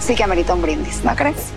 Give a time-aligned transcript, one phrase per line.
[0.00, 1.52] sí que amerita un brindis, ¿no crees?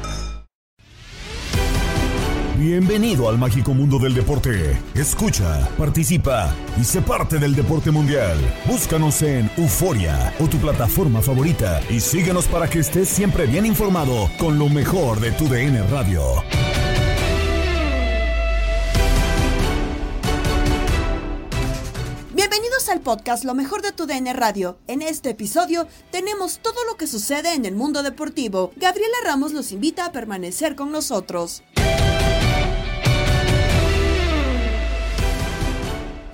[2.58, 4.80] Bienvenido al mágico mundo del deporte.
[4.96, 8.38] Escucha, participa y sé parte del deporte mundial.
[8.66, 14.30] Búscanos en Euforia o tu plataforma favorita y síguenos para que estés siempre bien informado
[14.40, 16.22] con lo mejor de tu DN Radio.
[23.04, 24.80] Podcast Lo mejor de tu DN Radio.
[24.88, 28.72] En este episodio tenemos todo lo que sucede en el mundo deportivo.
[28.78, 31.64] Gabriela Ramos los invita a permanecer con nosotros.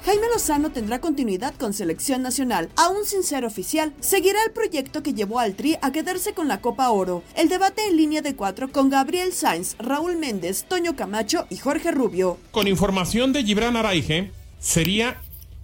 [0.05, 2.69] Jaime Lozano tendrá continuidad con selección nacional.
[2.77, 6.61] Aún sin ser oficial, seguirá el proyecto que llevó al Tri a quedarse con la
[6.61, 7.21] Copa Oro.
[7.35, 11.91] El debate en línea de cuatro con Gabriel Sainz, Raúl Méndez, Toño Camacho y Jorge
[11.91, 12.37] Rubio.
[12.51, 15.21] Con información de Gibran Araige, sería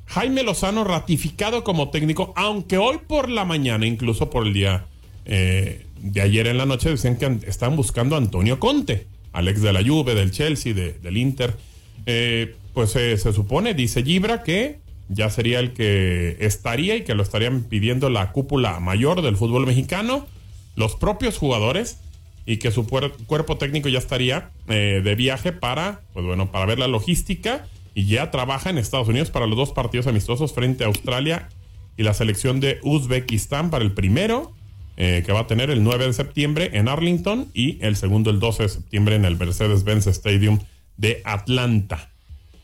[0.07, 4.85] Jaime Lozano ratificado como técnico, aunque hoy por la mañana, incluso por el día
[5.25, 9.73] eh, de ayer en la noche, decían que están buscando a Antonio Conte, Alex de
[9.73, 11.55] la Juve, del Chelsea, de- del Inter.
[12.05, 14.77] Eh, pues eh, se supone, dice Gibra, que
[15.09, 19.65] ya sería el que estaría y que lo estarían pidiendo la cúpula mayor del fútbol
[19.65, 20.27] mexicano,
[20.75, 21.99] los propios jugadores
[22.45, 26.87] y que su cuerpo técnico ya estaría de viaje para, pues bueno, para ver la
[26.87, 31.49] logística y ya trabaja en Estados Unidos para los dos partidos amistosos frente a Australia
[31.97, 34.51] y la selección de Uzbekistán para el primero,
[34.97, 38.39] eh, que va a tener el 9 de septiembre en Arlington y el segundo el
[38.39, 40.59] 12 de septiembre en el Mercedes-Benz Stadium
[40.97, 42.11] de Atlanta.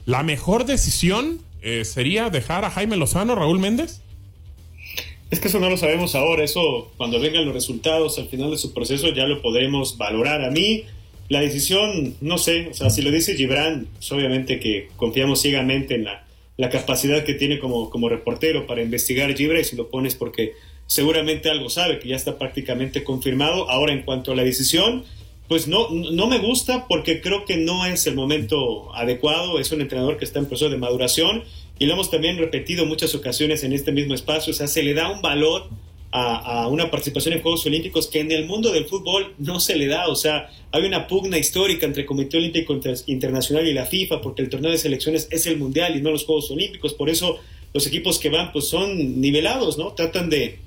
[0.06, 4.02] ¿La mejor decisión eh, sería dejar a Jaime Lozano, Raúl Méndez?
[5.30, 8.58] Es que eso no lo sabemos ahora, eso cuando vengan los resultados al final de
[8.58, 10.44] su proceso ya lo podremos valorar.
[10.44, 10.84] A mí
[11.32, 15.96] la decisión, no sé, o sea, si lo dice Gibran, pues obviamente que confiamos ciegamente
[15.96, 16.26] en la,
[16.58, 20.56] la capacidad que tiene como, como reportero para investigar Gibra y si lo pones porque
[20.88, 23.72] seguramente algo sabe, que ya está prácticamente confirmado.
[23.72, 25.06] Ahora en cuanto a la decisión,
[25.48, 29.80] pues no, no me gusta porque creo que no es el momento adecuado, es un
[29.80, 31.46] entrenador que está en proceso de maduración
[31.80, 34.94] y lo hemos también repetido muchas ocasiones en este mismo espacio, o sea, se le
[34.94, 35.70] da un valor
[36.12, 39.88] a, una participación en Juegos Olímpicos que en el mundo del fútbol no se le
[39.88, 43.86] da, o sea, hay una pugna histórica entre el Comité Olímpico Inter Internacional y la
[43.86, 47.10] FIFA porque el torneo de selecciones es el Mundial y no los Juegos Olímpicos, por
[47.10, 47.40] eso
[47.74, 49.94] los equipos que van pues son nivelados, ¿no?
[49.94, 50.60] Tratan de,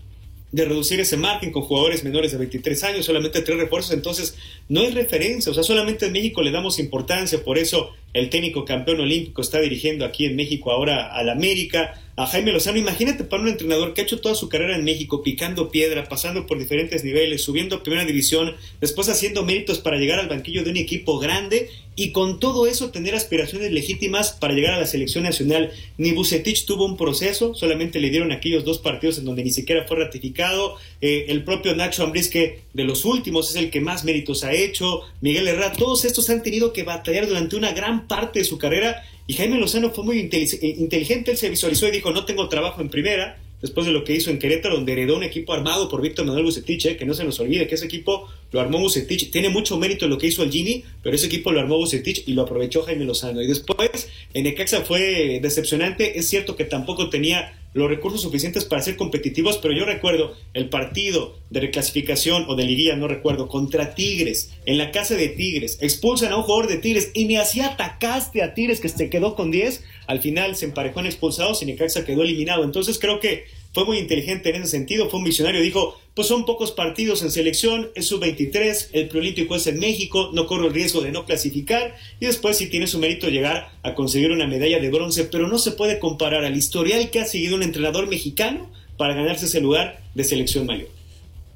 [0.50, 4.36] de reducir ese margen con jugadores menores de 23 años, solamente tres refuerzos, entonces
[4.68, 8.64] no hay referencia, o sea, solamente en México le damos importancia, por eso el técnico
[8.64, 13.42] campeón olímpico está dirigiendo aquí en México ahora al América, a Jaime Lozano, imagínate para
[13.42, 17.02] un entrenador que ha hecho toda su carrera en México, picando piedra, pasando por diferentes
[17.02, 21.18] niveles, subiendo a primera división, después haciendo méritos para llegar al banquillo de un equipo
[21.18, 25.72] grande y con todo eso tener aspiraciones legítimas para llegar a la selección nacional.
[25.98, 29.84] Ni Bucetich tuvo un proceso, solamente le dieron aquellos dos partidos en donde ni siquiera
[29.88, 30.76] fue ratificado.
[31.06, 34.54] Eh, el propio Nacho Ambriz, que de los últimos es el que más méritos ha
[34.54, 35.02] hecho.
[35.20, 39.02] Miguel Herrera, todos estos han tenido que batallar durante una gran parte de su carrera.
[39.26, 42.88] Y Jaime Lozano fue muy inteligente, él se visualizó y dijo, no tengo trabajo en
[42.88, 46.24] primera, después de lo que hizo en Querétaro, donde heredó un equipo armado por Víctor
[46.24, 49.50] Manuel Bucetich, eh, que no se nos olvide que ese equipo lo armó Bucetich, tiene
[49.50, 52.44] mucho mérito lo que hizo el Gini, pero ese equipo lo armó Bucetich y lo
[52.44, 53.42] aprovechó Jaime Lozano.
[53.42, 58.82] Y después en Necaxa fue decepcionante, es cierto que tampoco tenía los recursos suficientes para
[58.82, 63.94] ser competitivos, pero yo recuerdo el partido de reclasificación o de liguilla, no recuerdo, contra
[63.94, 67.60] Tigres, en la casa de Tigres, expulsan a un jugador de Tigres y ni así
[67.60, 71.66] atacaste a Tigres que se quedó con 10, al final se emparejó en expulsados y
[71.66, 72.64] Necaxa quedó eliminado.
[72.64, 73.44] Entonces creo que
[73.74, 77.32] fue muy inteligente en ese sentido, fue un visionario, dijo, pues son pocos partidos en
[77.32, 81.96] selección, es sub-23, el preolímpico es en México, no corro el riesgo de no clasificar
[82.20, 85.58] y después si tiene su mérito llegar a conseguir una medalla de bronce, pero no
[85.58, 90.00] se puede comparar al historial que ha seguido un entrenador mexicano para ganarse ese lugar
[90.14, 90.88] de selección mayor.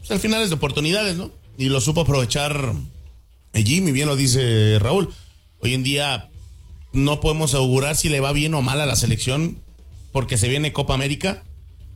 [0.00, 1.30] Pues al final es de oportunidades, ¿no?
[1.56, 2.72] Y lo supo aprovechar
[3.54, 5.08] Jimmy, bien lo dice Raúl.
[5.60, 6.30] Hoy en día
[6.92, 9.58] no podemos augurar si le va bien o mal a la selección
[10.10, 11.44] porque se viene Copa América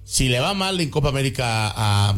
[0.05, 2.15] si le va mal en Copa América a,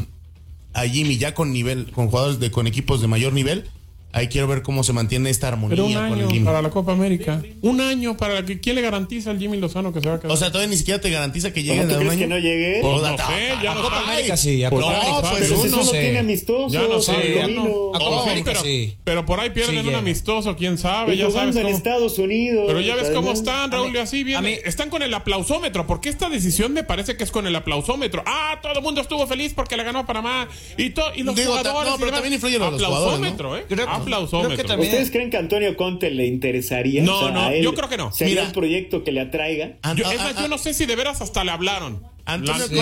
[0.73, 3.69] a Jimmy ya con nivel, con jugadores de, con equipos de mayor nivel,
[4.17, 6.45] Ahí quiero ver cómo se mantiene esta armonía Pero un con el año Jimmy.
[6.47, 7.43] para la Copa América.
[7.63, 10.31] Un año para que quién le garantiza al Jimmy Lozano que se va a quedar.
[10.33, 12.35] O sea, todavía ni siquiera te garantiza que llegue ¿Cómo tú crees que año.
[12.37, 12.79] no llegue?
[12.81, 14.13] Pues no ta- sé, ya a no Copa sabe.
[14.13, 15.31] América sí, a Copa no, América.
[15.31, 15.91] pues uno.
[15.91, 16.73] tiene amistosos.
[16.73, 17.65] Ya no Sí, sé, ya Paulino.
[17.65, 17.71] no.
[17.95, 18.97] A Copa Oh, sí, América pero, sí.
[19.03, 21.77] pero por ahí pierden Sí un amistoso, quién sabe, Y ya sabes en cómo.
[21.77, 22.65] Estados Unidos.
[22.69, 25.87] Pero ya ves cómo están, Raúl, y así mí- Están con el aplausómetro.
[25.89, 28.23] porque esta decisión me parece que es con el aplausómetro?
[28.27, 30.47] Ah, todo el mundo estuvo feliz porque le ganó a Panamá.
[30.79, 31.91] Y, to- y los Digo, jugadores.
[31.91, 33.65] no, pero también influye lo de los jugadores, Aplausómetro, ¿eh?
[34.05, 34.49] Aplausómetro.
[34.55, 37.03] creo que también- ¿Ustedes creen que a Antonio Conte le interesaría?
[37.03, 38.13] No, O sea, no, a él yo creo que no.
[38.13, 38.45] ¿Sería Mira.
[38.47, 39.73] un proyecto que le atraiga?
[39.97, 42.03] Yo, es más, yo no sé si de veras hasta le hablaron.
[42.27, 42.75] Antonio la, Sí,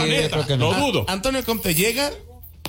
[0.48, 0.72] la no.
[0.72, 1.04] lo dudo.
[1.08, 2.10] Antonio Conte llega,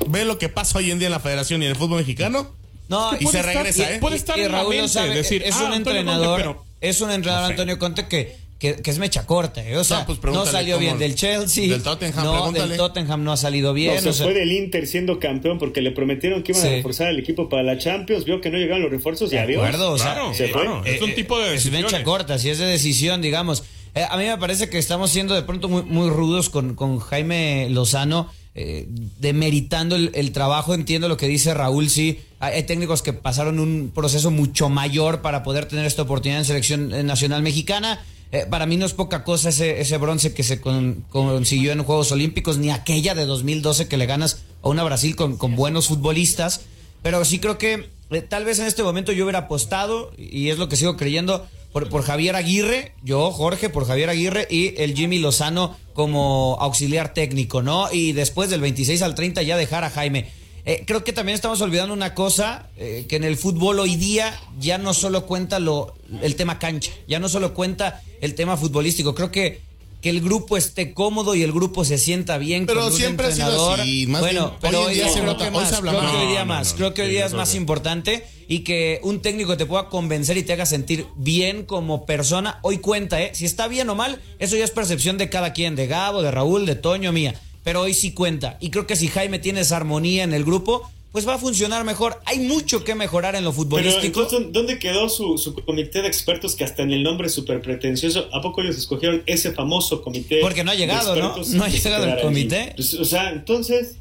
[0.07, 2.55] ve lo que pasa hoy en día en la federación y en el fútbol mexicano.
[2.89, 3.97] No, y se estar- regresa, y- ¿eh?
[4.00, 6.41] puede estar y en la Raúl lo mente, sabe, decir, es ah, un Antonio entrenador,
[6.41, 7.53] Conte, pero- es un entrenador No sé.
[7.53, 9.75] Antonio Conte que, que, que es mecha corta, ¿eh?
[9.75, 12.68] o sea, No, pues no, salió bien del Chelsea, del Tottenham, no, pregúntale.
[12.69, 15.60] del Tottenham no ha salido bien, No, se o sea, fue del Inter siendo campeón
[15.60, 16.68] porque le prometieron que iban Sí.
[16.69, 18.24] a reforzar el equipo para la Champions.
[18.24, 19.57] Vio que no llegaron los refuerzos y de adiós.
[19.65, 20.62] acuerdo, o sea, Claro, se fue.
[20.62, 20.81] claro.
[20.86, 21.92] Es un tipo de es decisiones.
[21.92, 23.65] mecha corta, si es de decisión, digamos.
[23.95, 27.00] Eh, a mí me parece que estamos siendo de pronto muy, muy rudos con, con
[27.00, 28.88] Jaime Lozano, eh,
[29.19, 30.74] demeritando el, el trabajo.
[30.74, 32.19] Entiendo lo que dice Raúl, sí.
[32.39, 36.45] Hay, hay técnicos que pasaron un proceso mucho mayor para poder tener esta oportunidad en
[36.45, 38.00] selección eh, nacional mexicana.
[38.33, 41.83] Eh, para mí no es poca cosa ese, ese bronce que se con- consiguió en
[41.83, 45.88] Juegos Olímpicos, ni aquella de 2012 que le ganas a una Brasil con, con buenos
[45.88, 46.62] futbolistas.
[47.03, 50.57] Pero sí creo que eh, tal vez en este momento yo hubiera apostado, y es
[50.57, 54.95] lo que sigo creyendo, por, por Javier Aguirre, yo, Jorge, por Javier Aguirre y el
[54.95, 57.91] Jimmy Lozano como auxiliar técnico, ¿no?
[57.91, 60.27] Y después del 26 al 30 ya dejar a Jaime.
[60.65, 64.39] Eh, creo que también estamos olvidando una cosa, eh, que en el fútbol hoy día
[64.60, 69.13] ya no solo cuenta lo, el tema cancha, ya no solo cuenta el tema futbolístico,
[69.13, 69.62] creo que
[70.04, 73.27] que el grupo esté cómodo y el grupo se sienta bien Pero con un siempre
[73.27, 73.80] ha sido entrenador.
[73.80, 75.81] así, más bueno, bien, pero hoy día día se creo nota, que hoy más, se
[75.81, 76.75] creo que hoy día No, más, no.
[76.77, 80.44] creo que hoy día es más importante y que un técnico te pueda convencer y
[80.44, 83.31] te haga sentir bien como persona, hoy cuenta, ¿eh?
[83.33, 86.31] Si está bien o mal, eso ya es percepción de cada quien, de Gabo, de
[86.31, 88.57] Raúl, de Toño, mía, pero hoy sí cuenta.
[88.60, 91.83] Y creo que si Jaime tiene esa armonía en el grupo, pues va a funcionar
[91.83, 92.19] mejor.
[92.25, 94.24] Hay mucho que mejorar en lo Pero futbolístico.
[94.24, 97.62] entonces, ¿dónde quedó su, su comité de expertos que hasta en el nombre es súper
[97.62, 98.27] pretencioso?
[98.33, 100.39] ¿A poco ellos escogieron ese famoso comité?
[100.42, 101.36] Porque no ha llegado, ¿no?
[101.38, 102.74] No ha llegado el comité.
[102.75, 103.98] Pues, o sea, entonces,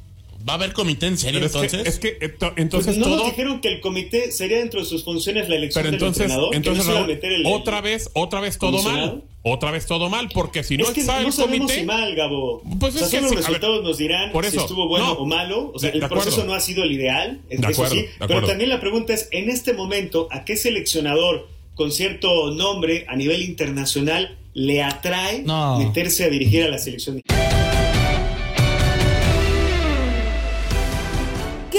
[0.49, 1.87] ¿Va a haber comité en serio Pero es que, entonces?
[1.95, 5.05] es que esto- pues entonces no nos dijeron que el comité sería dentro de sus
[5.05, 6.55] funciones la elección Pero del entonces, entrenador.
[6.57, 9.23] entonces que no se iba a Raúl, meter el- otra vez, otra vez todo mal.
[9.45, 11.81] Otra vez todo mal, porque si no es que está no el sabemos comité.
[11.81, 12.63] si mal, Gabo.
[12.79, 14.61] Pues o sea, es que solo sí, los ver, resultados nos dirán por si eso,
[14.61, 15.13] estuvo bueno no.
[15.15, 15.73] o malo.
[15.75, 16.51] O sea, De- el de proceso acuerdo.
[16.53, 18.03] no ha sido el ideal, es- De eso acuerdo, sí.
[18.21, 23.05] de Pero también la pregunta es, en este momento, ¿a qué seleccionador con cierto nombre
[23.09, 25.77] a nivel internacional le atrae No.
[25.79, 27.21] meterse a dirigir a la selección?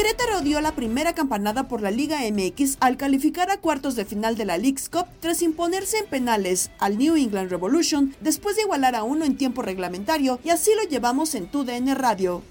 [0.03, 4.35] Querétaro dio la primera campanada por la Liga MX al calificar a cuartos de final
[4.35, 8.97] de la League's Cup tras imponerse en penales al New England Revolution después de igualar
[8.97, 12.41] a uno en tiempo reglamentario y así lo llevamos en tu DN Radio.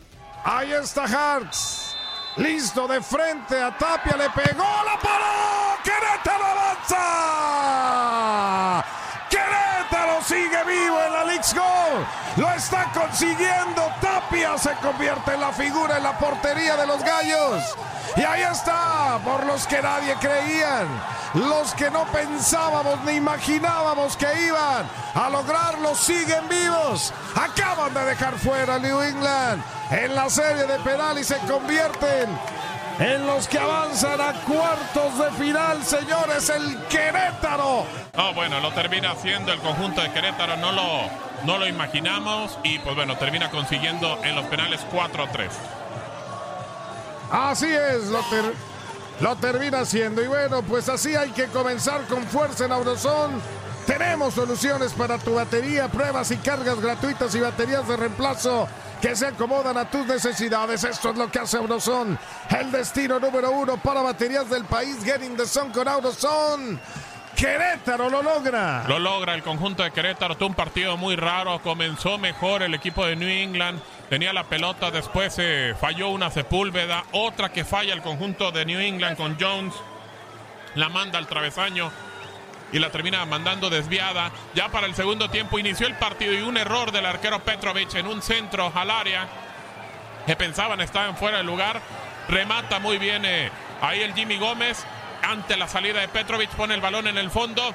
[0.43, 1.95] Ahí está Hartz.
[2.39, 5.77] Listo de frente a Tapia, le pegó, la paró.
[5.85, 7.83] Querétaro avanza.
[9.33, 11.55] Querétaro sigue vivo en la League's.
[12.37, 13.91] Lo está consiguiendo.
[14.01, 17.75] Tapia se convierte en la figura en la portería de los gallos.
[18.15, 20.87] Y ahí está, por los que nadie creían,
[21.33, 27.15] los que no pensábamos ni imaginábamos que iban a lograrlo, siguen vivos.
[27.35, 32.29] Acaban de dejar fuera a New England en la serie de penal y se convierten
[33.05, 37.85] en los que avanzan a cuartos de final, señores, el Querétaro.
[38.15, 40.85] Ah, bueno, lo termina haciendo el conjunto de Querétaro, no lo,
[41.45, 45.49] no lo imaginamos y pues bueno, termina consiguiendo en los penales 4-3.
[47.31, 48.55] Así es, lo, ter-
[49.21, 50.23] lo termina haciendo.
[50.23, 53.41] Y bueno, pues así hay que comenzar con fuerza en Aurozón.
[53.87, 58.69] Tenemos soluciones para tu batería, pruebas y cargas gratuitas y baterías de reemplazo
[59.01, 60.85] que se acomodan a tus necesidades.
[60.85, 62.17] Esto es lo que hace AutoZone,
[62.61, 65.03] el destino número uno para baterías del país.
[65.05, 66.79] Getting the Sun con AutoZone.
[67.35, 68.85] Querétaro lo logra.
[68.87, 70.37] Lo logra el conjunto de Querétaro.
[70.37, 71.61] Tuvo un partido muy raro.
[71.61, 73.81] Comenzó mejor el equipo de New England.
[74.09, 77.05] Tenía la pelota, después se falló una Sepúlveda.
[77.11, 79.75] Otra que falla el conjunto de New England con Jones.
[80.77, 81.91] La manda al travesaño
[82.73, 84.33] y la termina mandando desviada.
[84.55, 88.07] Ya para el segundo tiempo inició el partido y un error del arquero Petrovic en
[88.07, 89.29] un centro al área
[90.27, 91.81] que pensaban estaban fuera de lugar.
[92.29, 93.51] Remata muy bien eh,
[93.81, 94.85] ahí el Jimmy Gómez
[95.23, 97.75] ante la salida de Petrovic, pone el balón en el fondo.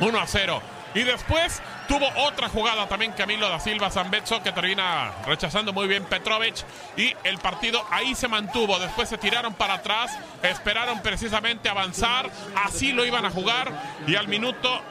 [0.00, 0.62] 1 a 0.
[0.94, 6.04] Y después tuvo otra jugada también Camilo da Silva Zambezzo que termina rechazando muy bien
[6.04, 6.64] Petrovic
[6.96, 8.78] y el partido ahí se mantuvo.
[8.78, 13.72] Después se tiraron para atrás, esperaron precisamente avanzar, así lo iban a jugar
[14.06, 14.82] y al minuto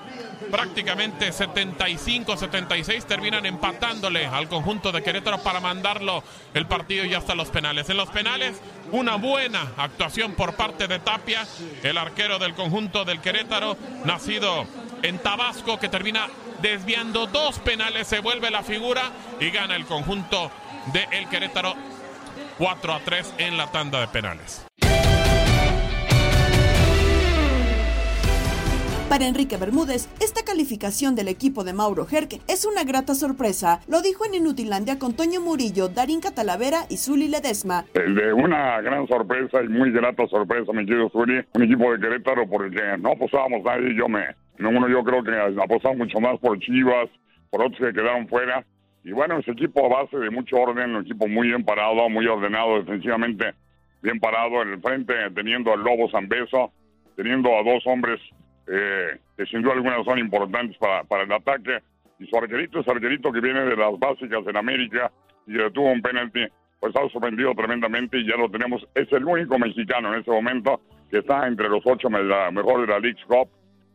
[0.52, 7.50] prácticamente 75-76 terminan empatándole al conjunto de Querétaro para mandarlo el partido y hasta los
[7.50, 7.90] penales.
[7.90, 11.46] En los penales, una buena actuación por parte de Tapia,
[11.84, 14.66] el arquero del conjunto del Querétaro, nacido
[15.04, 16.28] en Tabasco, que termina
[16.62, 20.52] desviando dos penales, se vuelve la figura y gana el conjunto
[20.94, 21.74] de el Querétaro
[22.58, 24.66] 4 a 3 en la tanda de penales.
[29.10, 33.80] Para Enrique Bermúdez, esta calificación del equipo de Mauro Herc es una grata sorpresa.
[33.88, 37.86] Lo dijo en Inutilandia con Toño Murillo, Darín Catalavera y Zuli Ledesma.
[37.96, 42.48] De una gran sorpresa y muy grata sorpresa, mi querido Zuli, un equipo de Querétaro
[42.48, 44.28] porque no apostábamos nadie, yo me,
[44.68, 47.10] uno yo creo que apostamos mucho más por Chivas,
[47.50, 48.66] por otros que quedaron fuera.
[49.04, 52.28] Y bueno, ese equipo a base de mucho orden, un equipo muy bien parado, muy
[52.28, 53.54] ordenado defensivamente,
[54.02, 56.74] bien parado en el frente, teniendo al Lobo Zambeso,
[57.16, 58.20] teniendo a dos hombres
[58.68, 61.80] eh, que sin duda alguna son importantes para, para el ataque.
[62.20, 65.10] Y su arquerito, ese arquerito que viene de las básicas en América
[65.48, 66.46] y que tuvo un penalti,
[66.82, 68.86] pues ha sorprendido tremendamente y ya lo tenemos.
[68.94, 73.00] Es el único mexicano en ese momento que está entre los ocho mejores de la
[73.00, 73.50] League Cup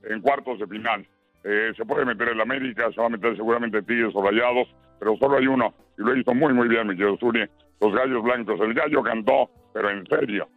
[0.08, 1.06] en cuartos de final.
[1.44, 4.68] Eh, se puede meter el América, se va a meter seguramente Tigres o Rayados,
[4.98, 7.44] pero solo hay uno y lo hizo muy, muy bien, mi querido Zuri.
[7.80, 8.58] Los gallos blancos.
[8.60, 10.48] El gallo cantó, pero en serio.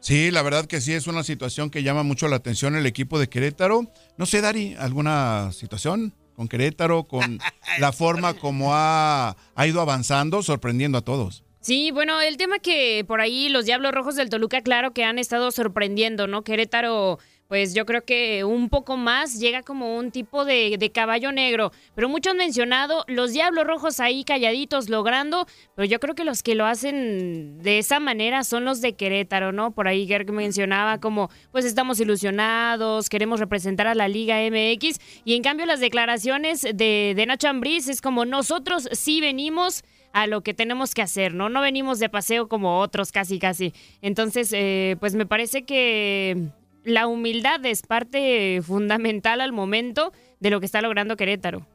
[0.00, 3.18] Sí, la verdad que sí es una situación que llama mucho la atención el equipo
[3.18, 3.82] de Querétaro.
[4.16, 7.38] No sé, Dari, ¿alguna situación con Querétaro, con
[7.78, 11.44] la forma como ha, ha ido avanzando, sorprendiendo a todos?
[11.60, 15.18] Sí, bueno, el tema que por ahí los Diablos Rojos del Toluca, claro que han
[15.18, 16.44] estado sorprendiendo, ¿no?
[16.44, 21.72] Querétaro pues yo creo que un poco más llega como un tipo de, caballo negro.
[21.94, 26.42] Pero muchos han mencionado los Diablos Rojos ahí calladitos logrando, pero yo creo que los
[26.42, 29.72] que lo hacen de esa manera son los de Querétaro, ¿no?
[29.72, 35.34] Por ahí Gerg mencionaba como, pues estamos ilusionados, queremos representar a la Liga MX, y
[35.34, 40.54] en cambio las declaraciones de, de Nacho es como nosotros sí venimos a lo que
[40.54, 41.48] tenemos que hacer, ¿no?
[41.48, 43.74] No venimos de paseo como otros, casi, casi.
[44.00, 46.50] Entonces, eh, pues me parece que
[46.84, 51.66] la humildad es parte fundamental al momento de lo que está logrando Querétaro.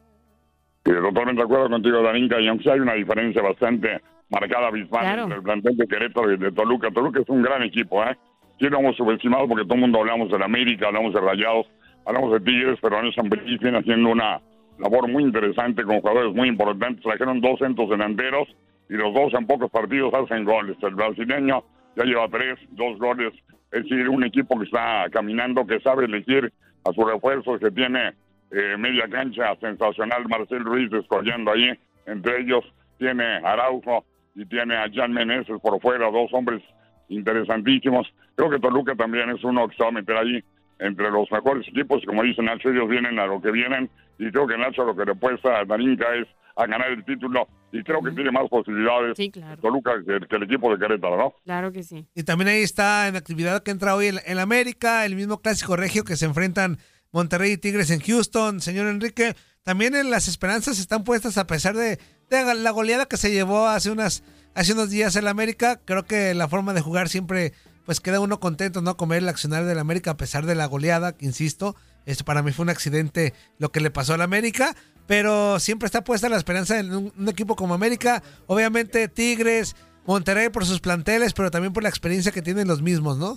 [0.86, 5.38] Sí, totalmente de acuerdo contigo, Daninka, y aunque hay una diferencia bastante marcada visual entre
[5.38, 6.92] el plantel de Querétaro y de Toluca.
[6.92, 8.18] Toluca es un gran equipo, ¿eh?
[8.60, 11.68] Sí, lo hemos subestimado porque todo el mundo hablamos de América, hablamos de Rayados,
[12.06, 14.42] hablamos de Tigres, pero en San Felipe viene haciendo una
[14.78, 17.04] labor muy interesante con jugadores muy importantes.
[17.04, 18.48] Trajeron dos centros delanteros
[18.90, 20.78] y los dos en pocos partidos hacen goles.
[20.82, 21.64] El brasileño
[21.96, 23.34] ya lleva tres, dos goles
[23.72, 26.52] es decir, un equipo que está caminando, que sabe elegir
[26.86, 28.14] a sus refuerzos, que tiene
[28.52, 31.72] eh, media cancha sensacional, Marcel Ruiz escogiendo ahí,
[32.06, 32.66] entre ellos
[32.98, 36.64] tiene Araujo y tiene a Jan Meneses por fuera, dos hombres
[37.10, 38.12] interesantísimos.
[38.36, 40.44] Creo que Toluca también es uno que se va a meter ahí
[40.80, 44.48] entre los mejores equipos, como dice Nacho, ellos vienen a lo que vienen, y creo
[44.48, 46.28] que Nacho lo que le puesta a Darinka es
[46.60, 49.16] a ganar el título y creo que tiene más posibilidades
[49.62, 51.34] Toluca que, el equipo de Querétaro, ¿no?
[51.46, 52.06] Claro que sí.
[52.14, 55.78] Y también ahí está en actividad que entra hoy en, en América, el mismo clásico
[55.78, 56.78] regio que se enfrentan
[57.12, 59.36] Monterrey y Tigres en Houston, señor Enrique.
[59.64, 61.98] También en las esperanzas están puestas a pesar de,
[62.30, 64.24] la goleada que se llevó hace unas
[64.54, 65.80] hace unos días en América.
[65.86, 67.54] Creo que la forma de jugar siempre
[67.86, 68.98] pues queda uno contento, ¿no?
[68.98, 71.76] Comer el accionario del América a pesar de la goleada, que insisto,
[72.12, 74.74] esto para mí fue un accidente lo que le pasó al América,
[75.08, 78.24] pero siempre está puesta la esperanza en un, equipo como América.
[78.48, 79.76] Obviamente Tigres,
[80.06, 83.36] Monterrey por sus planteles, pero también por la experiencia que tienen los mismos, ¿no?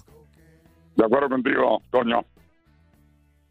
[0.97, 2.25] De acuerdo contigo, Toño.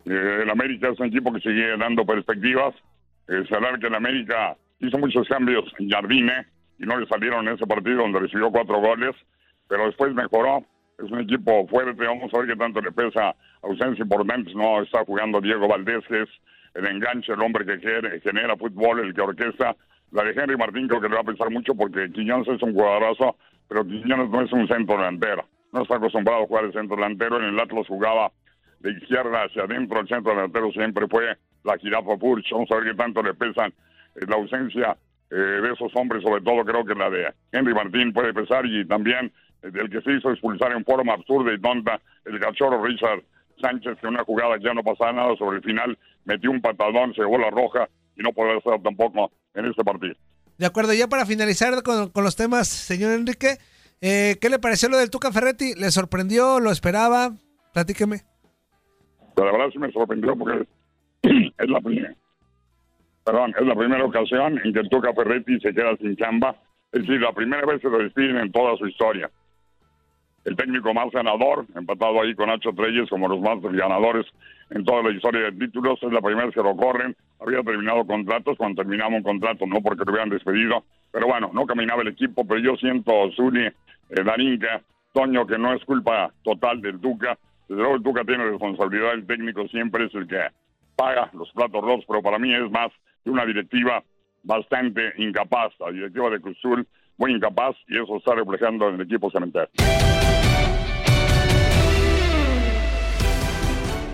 [0.06, 2.74] Eh, el América es un equipo que sigue dando perspectivas.
[3.28, 6.48] Eh, saber que el América hizo muchos cambios en Jardine
[6.80, 9.16] y no le salieron en ese partido donde recibió cuatro goles,
[9.68, 10.66] pero después mejoró.
[10.98, 15.04] es un equipo fuerte, vamos a ver qué tanto le pesa ausencia importante, no está
[15.06, 16.30] jugando Diego Valdés, que es
[16.74, 19.76] el enganche, el hombre que quiere, genera fútbol, el que orquesta.
[20.12, 22.74] La de Henry Martín creo que le va a pensar mucho porque Quiñones es un
[22.74, 23.38] jugadorazo,
[23.68, 27.38] pero Quiñones no es un centro delantero, no está acostumbrado a jugar el centro delantero,
[27.38, 28.32] en el Atlas jugaba
[28.80, 32.86] de izquierda hacia adentro, el centro delantero siempre fue la jirafa Purch, vamos a ver
[32.86, 33.72] qué tanto le pesan
[34.16, 34.98] eh, la ausencia
[35.30, 38.86] eh, de esos hombres, sobre todo creo que la de Henry Martín puede pesar y
[38.86, 43.22] también eh, del que se hizo expulsar en forma absurda y tonta el cachorro Richard
[43.62, 47.22] Sánchez, que una jugada ya no pasaba nada sobre el final, metió un patadón, se
[47.22, 47.88] llevó la roja
[48.18, 50.16] y no podrá ser tampoco en este partido.
[50.58, 53.58] De acuerdo, ya para finalizar con, los temas, señor Enrique,
[54.02, 55.74] eh, ¿qué le pareció lo del Tuca Ferretti?
[55.76, 56.60] ¿Le sorprendió?
[56.60, 57.32] ¿Lo esperaba?
[57.74, 58.22] Platíqueme.
[59.36, 60.68] Pero la verdad sí me sorprendió porque
[61.24, 62.14] es la primera,
[63.24, 66.56] perdón, es la primera ocasión en que el Tuca Ferretti se queda sin chamba.
[66.92, 69.32] Es decir, la primera vez se lo despiden en toda su historia.
[70.44, 74.26] El técnico más ganador, empatado ahí con Nacho Treyes como los más ganadores
[74.72, 77.16] en toda la historia de títulos, es la primera vez que lo corren.
[77.40, 80.84] Había terminado contratos cuando terminaba un contrato, no porque lo hubieran despedido.
[81.12, 84.82] Pero bueno, no caminaba el equipo, pero yo siento, Zuni, eh, Darinka,
[85.14, 87.38] Toño, que no es culpa total del Tuca.
[87.68, 90.40] Desde luego el Tuca tiene responsabilidad, el técnico siempre es el que
[90.96, 92.92] paga los platos rotos, pero para mí es más
[93.24, 94.04] de una directiva
[94.44, 99.30] bastante incapaz, la directiva de Cruzul muy incapaz y eso está reflejando en el equipo
[99.30, 99.70] cementerio.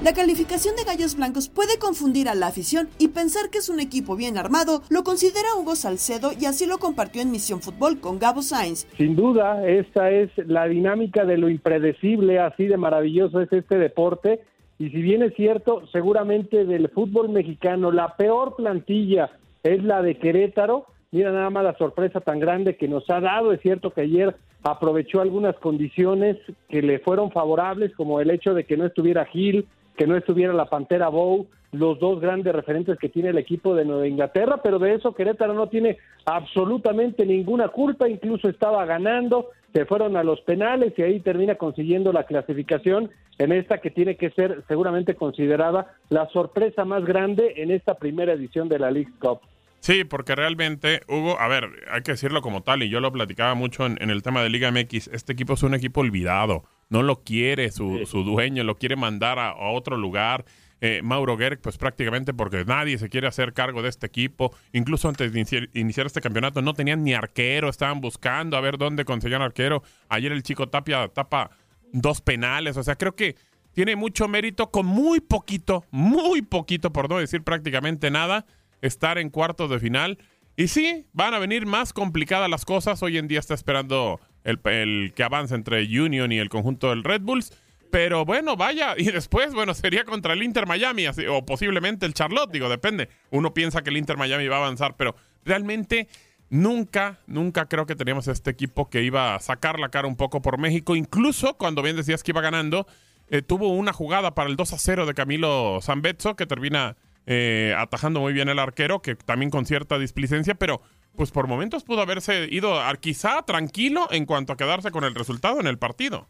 [0.07, 3.81] La calificación de Gallos Blancos puede confundir a la afición y pensar que es un
[3.81, 8.17] equipo bien armado, lo considera Hugo Salcedo y así lo compartió en Misión Fútbol con
[8.17, 8.87] Gabo Sainz.
[8.95, 14.39] Sin duda, esta es la dinámica de lo impredecible, así de maravilloso es este deporte
[14.79, 20.17] y si bien es cierto, seguramente del fútbol mexicano la peor plantilla es la de
[20.19, 20.85] Querétaro.
[21.11, 23.51] Mira nada más la sorpresa tan grande que nos ha dado.
[23.51, 26.37] Es cierto que ayer aprovechó algunas condiciones
[26.69, 30.53] que le fueron favorables, como el hecho de que no estuviera Gil, que no estuviera
[30.53, 34.79] la Pantera Bow, los dos grandes referentes que tiene el equipo de Nueva Inglaterra, pero
[34.79, 40.39] de eso Querétaro no tiene absolutamente ninguna culpa, incluso estaba ganando, se fueron a los
[40.41, 45.95] penales y ahí termina consiguiendo la clasificación en esta que tiene que ser seguramente considerada
[46.09, 49.41] la sorpresa más grande en esta primera edición de la League Cup.
[49.79, 53.53] Sí, porque realmente, Hugo, a ver, hay que decirlo como tal, y yo lo platicaba
[53.53, 57.23] mucho en, el tema de Liga MX, este equipo es un equipo olvidado, no lo
[57.23, 60.45] quiere su, su dueño, lo quiere mandar a, otro lugar.
[60.79, 64.55] Eh, Mauro Gerg, pues prácticamente porque nadie se quiere hacer cargo de este equipo.
[64.73, 69.03] Incluso antes de iniciar, este campeonato no tenían ni arquero, estaban buscando a ver dónde
[69.03, 69.83] conseguían arquero.
[70.07, 71.49] Ayer el chico Tapia tapa
[71.91, 73.35] dos penales, o sea, creo que
[73.73, 78.45] tiene mucho mérito con muy poquito, muy poquito, por no decir prácticamente nada,
[78.81, 80.19] estar en cuartos de final.
[80.55, 83.03] Y sí, van a venir más complicadas las cosas.
[83.03, 87.21] Hoy en día está esperando el, que avance entre Union y el conjunto del Red
[87.21, 87.53] Bulls.
[87.91, 92.51] Pero bueno, vaya, y después, bueno, sería contra el Inter Miami o posiblemente el Charlotte,
[92.51, 93.09] digo, depende.
[93.31, 96.07] Uno piensa que el Inter Miami va a avanzar, pero realmente
[96.49, 100.41] nunca, nunca creo que teníamos este equipo que iba a sacar la cara un poco
[100.41, 100.95] por México.
[100.95, 102.87] Incluso cuando bien decías que iba ganando,
[103.29, 107.75] eh, tuvo una jugada para el 2 a 0 de Camilo Zambetso que termina eh,
[107.77, 110.81] atajando muy bien el arquero, que también con cierta displicencia, pero
[111.17, 115.59] pues por momentos pudo haberse ido quizá tranquilo en cuanto a quedarse con el resultado
[115.59, 116.27] en el partido.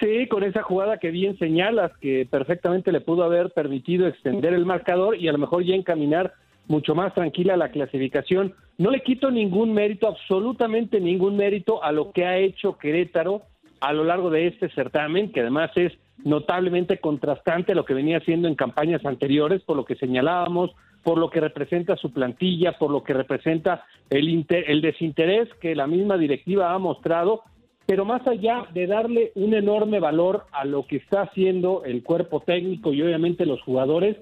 [0.00, 4.66] Sí, con esa jugada que bien señalas, que perfectamente le pudo haber permitido extender el
[4.66, 6.32] marcador y a lo mejor ya encaminar
[6.66, 8.54] mucho más tranquila la clasificación.
[8.78, 13.42] No le quito ningún mérito, absolutamente ningún mérito a lo que ha hecho Querétaro
[13.80, 15.92] a lo largo de este certamen, que además es
[16.24, 20.70] notablemente contrastante a lo que venía haciendo en campañas anteriores, por lo que señalábamos,
[21.02, 25.86] por lo que representa su plantilla, por lo que representa el, el desinterés que la
[25.86, 27.42] misma directiva ha mostrado,
[27.86, 32.40] pero más allá de darle un enorme valor a lo que está haciendo el cuerpo
[32.40, 34.16] técnico y obviamente los jugadores,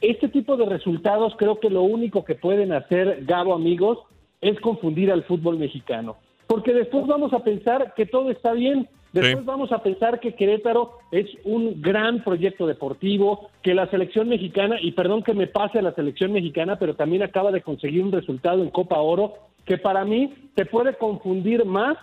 [0.00, 3.98] este tipo de resultados creo que lo único que pueden hacer, Gabo amigos,
[4.40, 6.16] es confundir al fútbol mexicano.
[6.46, 8.88] Porque después vamos a pensar que todo está bien,
[9.20, 14.76] después vamos a pensar que Querétaro es un gran proyecto deportivo, que la selección mexicana,
[14.80, 18.12] y perdón que me pase a la selección mexicana, pero también acaba de conseguir un
[18.12, 21.98] resultado en Copa Oro que para mí te puede confundir más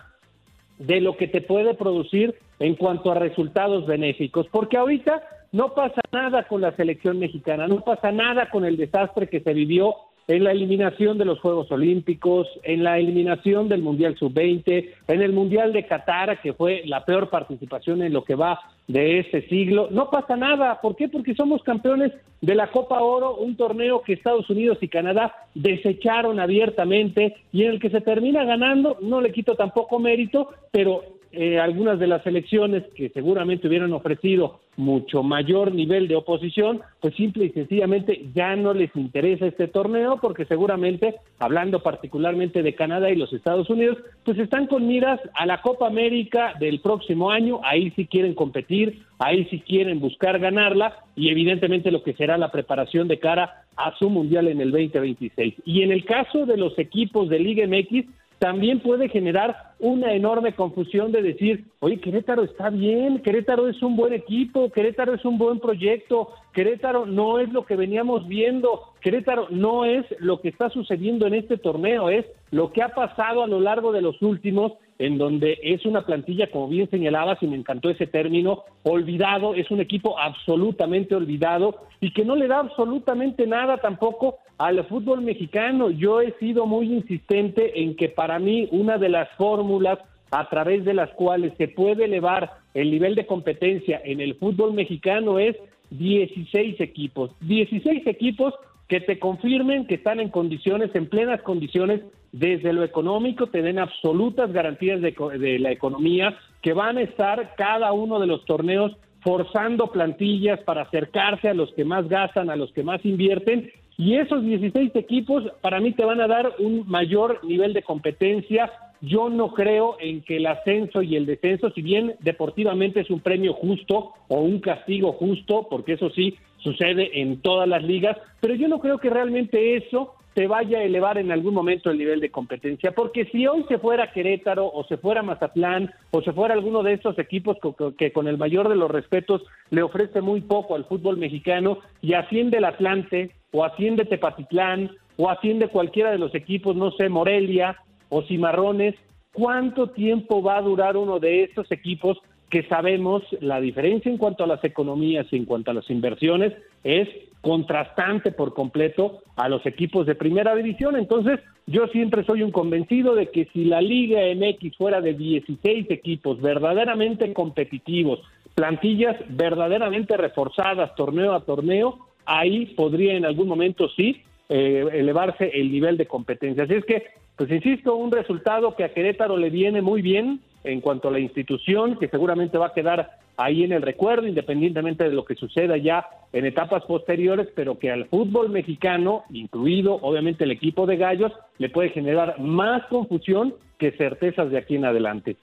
[0.78, 4.46] de lo que te puede producir en cuanto a resultados benéficos.
[4.50, 5.22] Porque ahorita
[5.52, 9.52] no pasa nada con la selección mexicana, no pasa nada con el desastre que se
[9.52, 9.94] vivió
[10.26, 15.32] en la eliminación de los Juegos Olímpicos, en la eliminación del Mundial Sub-20, en el
[15.32, 19.88] Mundial de Qatar, que fue la peor participación en lo que va de este siglo.
[19.90, 20.80] No pasa nada.
[20.80, 21.08] ¿Por qué?
[21.08, 26.40] Porque somos campeones de la Copa Oro, un torneo que Estados Unidos y Canadá desecharon
[26.40, 31.02] abiertamente y en el que se termina ganando, no le quito tampoco mérito, pero
[31.36, 37.14] eh, algunas de las selecciones que seguramente hubieran ofrecido mucho mayor nivel de oposición, pues
[37.14, 43.10] simple y sencillamente ya no les interesa este torneo porque seguramente, hablando particularmente de Canadá
[43.10, 47.60] y los Estados Unidos, pues están con miras a la Copa América del próximo año,
[47.64, 52.50] ahí sí quieren competir, ahí sí quieren buscar ganarla y evidentemente lo que será la
[52.50, 55.54] preparación de cara a su Mundial en el 2026.
[55.64, 58.06] Y en el caso de los equipos de Liga MX,
[58.38, 63.96] también puede generar una enorme confusión de decir, oye, Querétaro está bien, Querétaro es un
[63.96, 69.48] buen equipo, Querétaro es un buen proyecto, Querétaro no es lo que veníamos viendo, Querétaro
[69.50, 73.46] no es lo que está sucediendo en este torneo, es lo que ha pasado a
[73.46, 77.56] lo largo de los últimos, en donde es una plantilla, como bien señalabas, y me
[77.56, 83.46] encantó ese término, olvidado, es un equipo absolutamente olvidado y que no le da absolutamente
[83.46, 85.90] nada tampoco al fútbol mexicano.
[85.90, 89.98] Yo he sido muy insistente en que para mí una de las fórmulas
[90.30, 94.72] a través de las cuales se puede elevar el nivel de competencia en el fútbol
[94.74, 95.56] mexicano es
[95.90, 97.30] 16 equipos.
[97.40, 98.54] 16 equipos
[98.88, 102.00] que te confirmen que están en condiciones, en plenas condiciones,
[102.32, 107.54] desde lo económico, te den absolutas garantías de, de la economía, que van a estar
[107.56, 112.56] cada uno de los torneos forzando plantillas para acercarse a los que más gastan, a
[112.56, 116.84] los que más invierten, y esos 16 equipos para mí te van a dar un
[116.88, 118.70] mayor nivel de competencia.
[119.00, 123.20] Yo no creo en que el ascenso y el descenso, si bien deportivamente es un
[123.20, 128.54] premio justo o un castigo justo, porque eso sí sucede en todas las ligas, pero
[128.54, 132.20] yo no creo que realmente eso te vaya a elevar en algún momento el nivel
[132.20, 136.54] de competencia, porque si hoy se fuera Querétaro o se fuera Mazatlán o se fuera
[136.54, 137.56] alguno de estos equipos
[137.96, 142.14] que, con el mayor de los respetos le ofrece muy poco al fútbol mexicano y
[142.14, 147.76] asciende el Atlante o asciende Tepatitlán o asciende cualquiera de los equipos, no sé, Morelia
[148.08, 148.96] o Cimarrones,
[149.32, 154.44] ¿cuánto tiempo va a durar uno de estos equipos que sabemos la diferencia en cuanto
[154.44, 156.52] a las economías y en cuanto a las inversiones
[156.82, 157.08] es
[157.40, 160.96] contrastante por completo a los equipos de primera división.
[160.96, 165.90] Entonces, yo siempre soy un convencido de que si la Liga MX fuera de 16
[165.90, 168.20] equipos verdaderamente competitivos,
[168.54, 175.72] plantillas verdaderamente reforzadas torneo a torneo, ahí podría en algún momento sí eh, elevarse el
[175.72, 176.64] nivel de competencia.
[176.64, 177.04] Así es que,
[177.36, 181.18] pues insisto, un resultado que a Querétaro le viene muy bien en cuanto a la
[181.18, 185.76] institución, que seguramente va a quedar ahí en el recuerdo, independientemente de lo que suceda
[185.76, 191.32] ya en etapas posteriores, pero que al fútbol mexicano, incluido obviamente el equipo de Gallos,
[191.58, 195.36] le puede generar más confusión que certezas de aquí en adelante.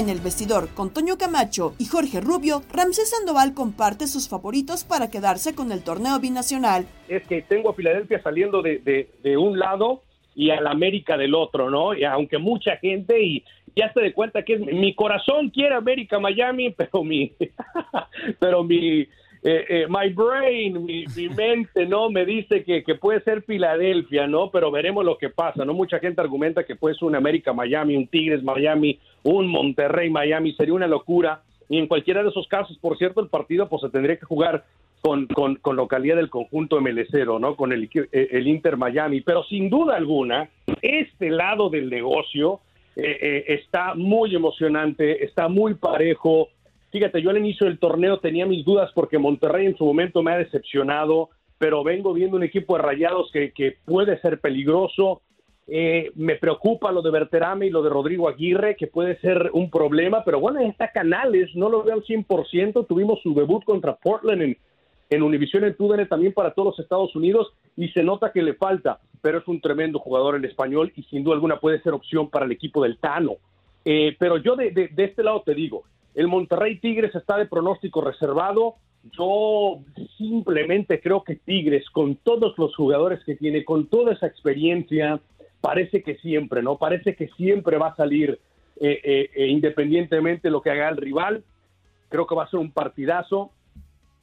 [0.00, 5.10] En el vestidor, con Toño Camacho y Jorge Rubio, Ramsés Sandoval comparte sus favoritos para
[5.10, 6.86] quedarse con el torneo binacional.
[7.06, 10.00] Es que tengo a Filadelfia saliendo de, de, un lado
[10.34, 11.92] y a la América del otro, ¿no?
[11.92, 13.44] Y aunque mucha gente y
[13.76, 17.34] ya se de cuenta que mi corazón quiere América Miami, pero mi
[18.38, 19.06] pero mi
[19.42, 22.10] eh, eh, my brain, mi, mente, ¿no?
[22.10, 24.50] Me dice que, que, puede ser Filadelfia, ¿no?
[24.50, 25.72] Pero veremos lo que pasa, ¿no?
[25.72, 30.52] Mucha gente argumenta que puede ser un América Miami, un Tigres Miami, un Monterrey Miami,
[30.54, 31.42] sería una locura.
[31.68, 34.64] Y en cualquiera de esos casos, por cierto, el partido pues se tendría que jugar
[35.00, 37.56] con, con, localidad del conjunto ML0, ¿no?
[37.56, 39.20] Con el, eh, el Inter Miami.
[39.20, 40.50] Pero sin duda alguna,
[40.82, 42.60] este lado del negocio
[42.96, 46.48] está muy emocionante, está muy parejo
[46.90, 50.32] Fíjate, yo al inicio del torneo tenía mis dudas porque Monterrey en su momento me
[50.32, 55.22] ha decepcionado, pero vengo viendo un equipo de rayados que, que puede ser peligroso.
[55.72, 59.70] Eh, me preocupa lo de Berterame y lo de Rodrigo Aguirre, que puede ser un
[59.70, 62.86] problema, pero bueno, está Canales, no lo veo al 100%.
[62.88, 64.56] Tuvimos su debut contra Portland
[65.10, 68.54] en, Univision en TUDN también para todos los Estados Unidos y se nota que le
[68.54, 72.30] falta, pero es un tremendo jugador en español y sin duda alguna puede ser opción
[72.30, 73.36] para el equipo del Tano.
[73.84, 78.74] Eh, pero yo de este lado te digo, el Monterrey Tigres está de pronóstico reservado.
[79.16, 79.78] Yo
[80.18, 85.20] simplemente creo que Tigres, con todos los jugadores que tiene, con toda esa experiencia,
[85.60, 86.78] parece que siempre, ¿no?
[86.78, 88.38] Parece que siempre va a salir
[88.80, 91.44] eh, eh, eh, independientemente de lo que haga el rival.
[92.08, 93.50] Creo que va a ser un partidazo,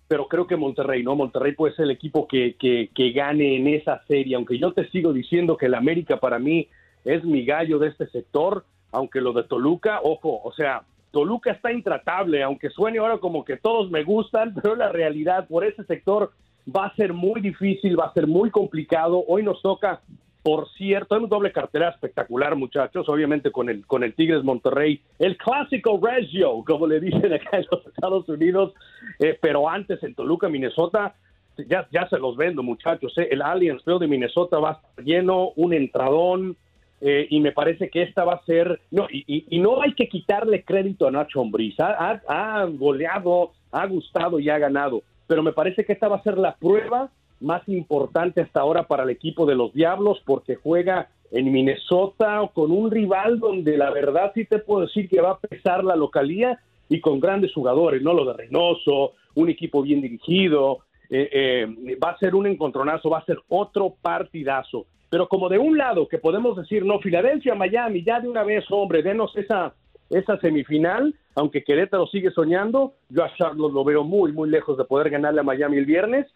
[0.08, 1.15] pero creo que Monterrey, ¿no?
[1.15, 4.89] Monterrey puede ser el equipo que, que, que gane en esa serie, aunque yo te
[4.89, 6.67] sigo diciendo que el América para mí
[7.06, 11.71] es mi gallo de este sector, aunque lo de Toluca, ojo, o sea, Toluca está
[11.71, 16.32] intratable, aunque suene ahora como que todos me gustan, pero la realidad por ese sector
[16.67, 19.23] va a ser muy difícil, va a ser muy complicado.
[19.28, 20.02] Hoy nos toca,
[20.48, 25.02] por cierto, hay un doble cartera espectacular, muchachos, obviamente con el, con el Tigres Monterrey,
[25.20, 28.74] el clásico Regio, como le dicen acá en los Estados Unidos,
[29.20, 31.16] eh, pero antes en Toluca, Minnesota,
[31.68, 33.12] ya, ya se los vendo, muchachos.
[33.18, 33.28] ¿eh?
[33.30, 36.56] El Allianz Field de Minnesota va a estar lleno, un entradón,
[37.02, 38.80] eh, y me parece que esta va a ser.
[38.90, 41.78] No, y, y, no hay que quitarle crédito a Nacho Ambriz.
[41.82, 45.04] Ha, ha, goleado, ha gustado y ha ganado.
[45.28, 49.04] Pero me parece que esta va a ser la prueba más importante hasta ahora para
[49.04, 54.32] el equipo de los Diablos, porque juega en Minnesota con un rival donde la verdad
[54.34, 58.13] sí te puedo decir que va a pesar la localía y con grandes jugadores, ¿no?
[58.13, 63.19] Lo de Reynoso, un equipo bien dirigido, eh, eh, va a ser un encontronazo, va
[63.19, 64.86] a ser otro partidazo.
[65.10, 68.65] Pero como de un lado que podemos decir, no, Filadelfia, Miami, ya de una vez,
[68.69, 69.73] hombre, denos esa,
[70.10, 74.86] esa semifinal, aunque Querétaro sigue soñando, yo a Charlotte lo veo muy, muy lejos de
[74.86, 76.28] poder ganarle a Miami el viernes.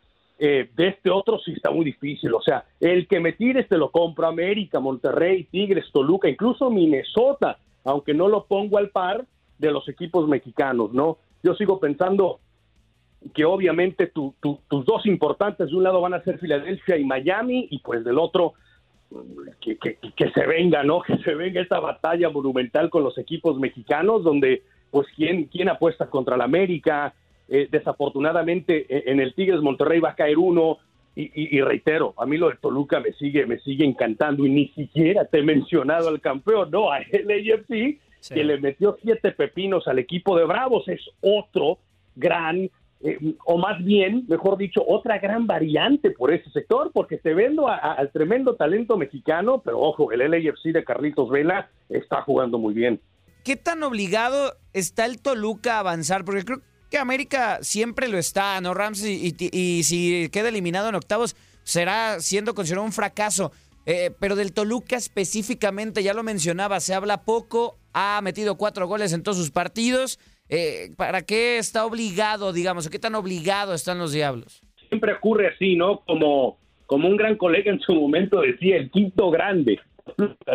[0.43, 2.33] Eh, de este otro sí está muy difícil.
[2.33, 7.59] O sea, el que me tires te lo compro América, Monterrey, Tigres, Toluca, incluso Minnesota,
[7.83, 9.23] aunque no lo pongo al par
[9.59, 11.19] de los equipos mexicanos, ¿no?
[11.43, 12.39] Yo sigo pensando
[13.35, 17.77] que obviamente tus dos importantes de un lado van a ser Filadelfia y Miami y
[17.77, 18.53] pues del otro
[19.59, 21.01] que, que, se venga, ¿no?
[21.05, 26.09] Que se venga esta batalla monumental con los equipos mexicanos donde pues quién, quién apuesta
[26.09, 27.13] contra la América,
[27.53, 30.77] eh, desafortunadamente e, en el Tigres Monterrey va a caer uno
[31.13, 35.25] y, reitero, a mí lo de Toluca me sigue, me sigue encantando y ni siquiera
[35.25, 40.37] te he mencionado al campeón, no, a LAFC que le metió siete pepinos al equipo
[40.37, 41.79] de Bravos, es otro
[42.15, 42.69] gran
[43.01, 47.67] eh, o más bien, mejor dicho, otra gran variante por ese sector, porque te vendo
[47.67, 53.01] al tremendo talento mexicano, pero ojo, el LAFC de Carlitos Vela está jugando muy bien.
[53.43, 56.23] ¿Qué tan obligado está el Toluca a avanzar?
[56.23, 56.61] Porque creo
[56.91, 59.03] que América siempre lo está, ¿no, Rams?
[59.03, 63.51] Y, si queda eliminado en octavos, será siendo considerado un fracaso.
[63.87, 69.11] Eh, pero del Toluca específicamente, ya lo mencionaba, se habla poco, ha metido cuatro goles
[69.11, 70.19] en todos sus partidos
[70.53, 74.61] eh, ¿para qué está obligado, digamos, qué tan obligado están los diablos?
[74.89, 76.01] Siempre ocurre así, ¿no?
[76.01, 79.79] Como, como un gran colega en su momento decía, el quinto grande,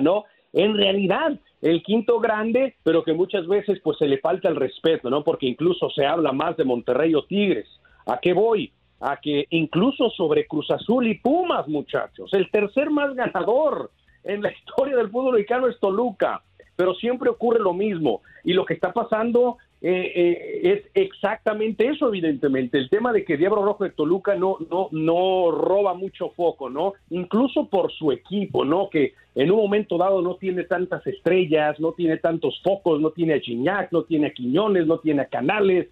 [0.02, 0.24] ¿no?
[0.52, 5.10] En realidad, el quinto grande, pero que muchas veces pues se le falta el respeto,
[5.10, 5.24] ¿no?
[5.24, 7.68] Porque incluso se habla más de Monterrey o Tigres.
[8.06, 8.72] ¿A qué voy?
[9.00, 13.90] A que incluso sobre Cruz Azul y Pumas, muchachos, el tercer más ganador
[14.24, 16.42] en la historia del fútbol mexicano es Toluca,
[16.76, 18.22] pero siempre ocurre lo mismo.
[18.44, 22.78] Y lo que está pasando eh, eh, es exactamente eso, evidentemente.
[22.78, 26.94] El tema de que Diablo Rojo de Toluca no, no, no roba mucho foco, ¿no?
[27.10, 28.88] Incluso por su equipo, ¿no?
[28.90, 33.34] Que en un momento dado no tiene tantas estrellas, no tiene tantos focos, no tiene
[33.34, 35.88] a Chiñac, no tiene a Quiñones, no tiene a Canales,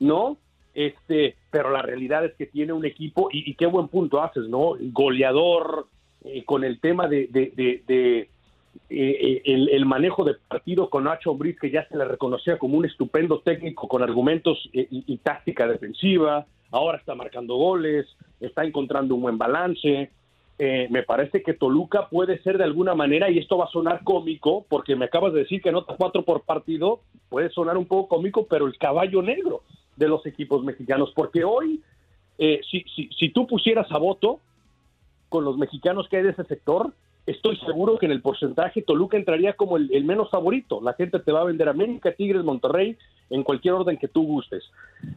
[0.00, 0.36] ¿no?
[0.74, 4.74] Este, pero la realidad es que tiene un equipo, y, qué buen punto haces, ¿no?
[4.80, 5.86] Goleador,
[6.24, 8.28] eh, con el tema de, de
[8.90, 12.78] eh, el, el, manejo de partido con Nacho Ambriz, que ya se le reconocía como
[12.78, 18.06] un estupendo técnico con argumentos eh, y, táctica defensiva, ahora está marcando goles,
[18.40, 20.10] está encontrando un buen balance.
[20.58, 24.02] Eh, me parece que Toluca puede ser de alguna manera, y esto va a sonar
[24.04, 28.08] cómico, porque me acabas de decir que nota cuatro por partido, puede sonar un poco
[28.08, 29.62] cómico, pero el caballo negro
[29.96, 31.82] de los equipos mexicanos, porque hoy,
[32.38, 34.40] si, si, si tú pusieras a voto
[35.28, 36.92] con los mexicanos que hay de ese sector,
[37.30, 40.80] estoy seguro que en el porcentaje Toluca entraría como el, menos favorito.
[40.82, 42.96] La gente te va a vender América, Tigres, Monterrey,
[43.30, 44.64] en cualquier orden que tú gustes.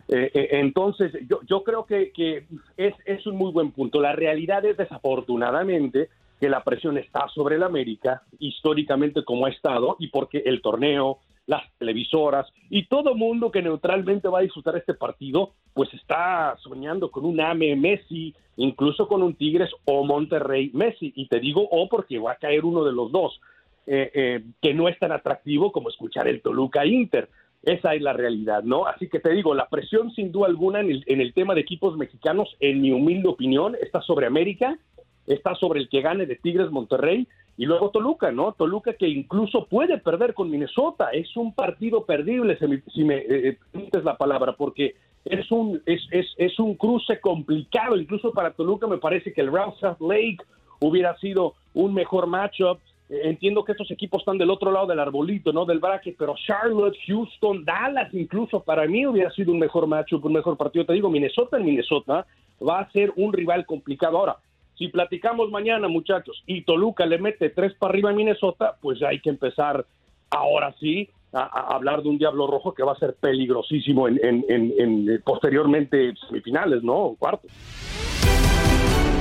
[0.09, 1.13] Eh, eh, entonces,
[1.47, 2.45] yo, creo que, que
[2.77, 4.01] es, es, un muy buen punto.
[4.01, 9.95] La realidad es desafortunadamente que la presión está sobre el América, históricamente como ha estado,
[9.99, 14.93] y porque el torneo, las televisoras y todo mundo que neutralmente va a disfrutar este
[14.93, 21.11] partido, pues está soñando con un AME Messi, incluso con un Tigres o Monterrey Messi.
[21.15, 23.39] Y te digo o porque va a caer uno de los dos,
[23.87, 27.29] eh, eh, que no es tan atractivo como escuchar el Toluca Inter.
[27.63, 28.85] Esa es la realidad, ¿no?
[28.87, 31.61] Así que te digo, la presión sin duda alguna en el, en el tema de
[31.61, 34.79] equipos mexicanos, en mi humilde opinión, está sobre América,
[35.27, 37.27] está sobre el que gane de Tigres Monterrey
[37.61, 38.53] y luego Toluca, ¿no?
[38.53, 41.11] Toluca que incluso puede perder con Minnesota.
[41.13, 42.57] Es un partido perdible,
[42.91, 44.95] si me, eh, permites la palabra, porque
[45.25, 47.97] es un, es, es, es, un cruce complicado.
[47.97, 50.39] Incluso para Toluca me parece que el Ralph Lake
[50.79, 52.79] hubiera sido un mejor matchup.
[53.11, 55.63] Eh, entiendo que estos equipos están del otro lado del arbolito, ¿no?
[55.63, 60.33] Del bracket, pero Charlotte, Houston, Dallas, incluso para mí hubiera sido un mejor matchup, un
[60.33, 60.87] mejor partido.
[60.87, 62.25] Te digo, Minnesota en Minnesota
[62.59, 64.17] va a ser un rival complicado.
[64.17, 64.37] Ahora,
[64.81, 69.19] si platicamos mañana, muchachos, y Toluca le mete tres para arriba en Minnesota, pues hay
[69.19, 69.85] que empezar
[70.31, 75.21] ahora sí a, hablar de un Diablo Rojo que va a ser peligrosísimo en, en,
[75.23, 77.15] posteriormente semifinales, ¿no?
[77.19, 77.47] Cuarto.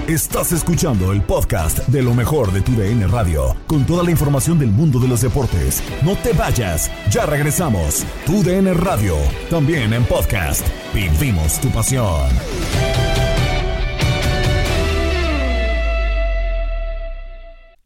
[0.09, 4.59] Estás escuchando el podcast de lo mejor de tu DN Radio, con toda la información
[4.59, 5.85] del mundo de los deportes.
[6.03, 8.07] No te vayas, ya regresamos.
[8.25, 9.17] Tu DN Radio,
[9.51, 10.67] también en podcast.
[10.95, 12.31] Vivimos tu pasión.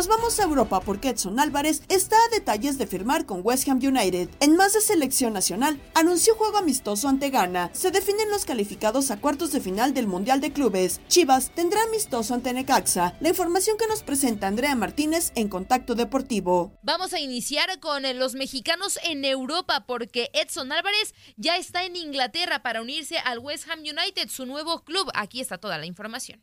[0.00, 3.80] Nos vamos a Europa porque Edson Álvarez está a detalles de firmar con West Ham
[3.82, 4.30] United.
[4.40, 7.68] En más de selección nacional, anunció juego amistoso ante Ghana.
[7.74, 11.02] Se definen los calificados a cuartos de final del Mundial de Clubes.
[11.08, 13.14] Chivas tendrá amistoso ante Necaxa.
[13.20, 16.72] La información que nos presenta Andrea Martínez en Contacto Deportivo.
[16.82, 21.96] Vamos a iniciar con eh, los mexicanos en Europa porque Edson Álvarez ya está en
[21.96, 25.10] Inglaterra para unirse al West Ham United, su nuevo club.
[25.12, 26.40] Aquí está toda la información.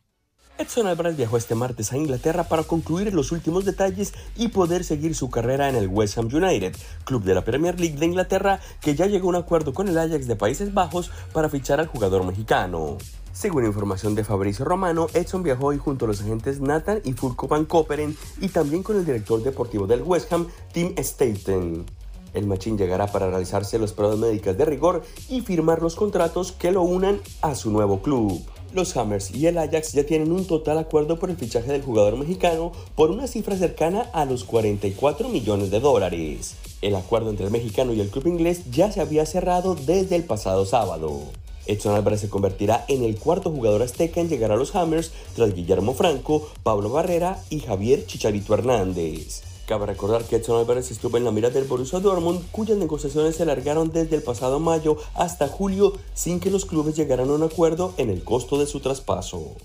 [0.60, 5.14] Edson Álvarez viajó este martes a Inglaterra para concluir los últimos detalles y poder seguir
[5.14, 8.96] su carrera en el West Ham United, club de la Premier League de Inglaterra que
[8.96, 12.26] ya llegó a un acuerdo con el Ajax de Países Bajos para fichar al jugador
[12.26, 12.98] mexicano.
[13.34, 17.48] Según información de Fabricio Romano, Edson viajó hoy junto a los agentes Nathan y Fulco
[17.48, 21.86] Van Koperen y también con el director deportivo del West Ham, Tim Staten.
[22.34, 26.72] El machín llegará para realizarse las pruebas médicas de rigor y firmar los contratos que
[26.72, 28.44] lo unan a su nuevo club.
[28.74, 32.18] Los Hammers y el Ajax ya tienen un total acuerdo por el fichaje del jugador
[32.18, 36.56] mexicano por una cifra cercana a los 44 millones de dólares.
[36.82, 40.24] El acuerdo entre el mexicano y el club inglés ya se había cerrado desde el
[40.24, 41.22] pasado sábado.
[41.66, 45.54] Edson Álvarez se convertirá en el cuarto jugador azteca en llegar a los Hammers tras
[45.54, 49.47] Guillermo Franco, Pablo Barrera y Javier Chicharito Hernández.
[49.68, 53.44] Cabe recordar que Edson Álvarez estuvo en la mira del Borussia Dortmund, cuyas negociaciones se
[53.44, 57.94] alargaron desde el pasado mayo hasta julio sin que los clubes llegaran a un acuerdo
[57.98, 59.58] en el costo de su traspaso.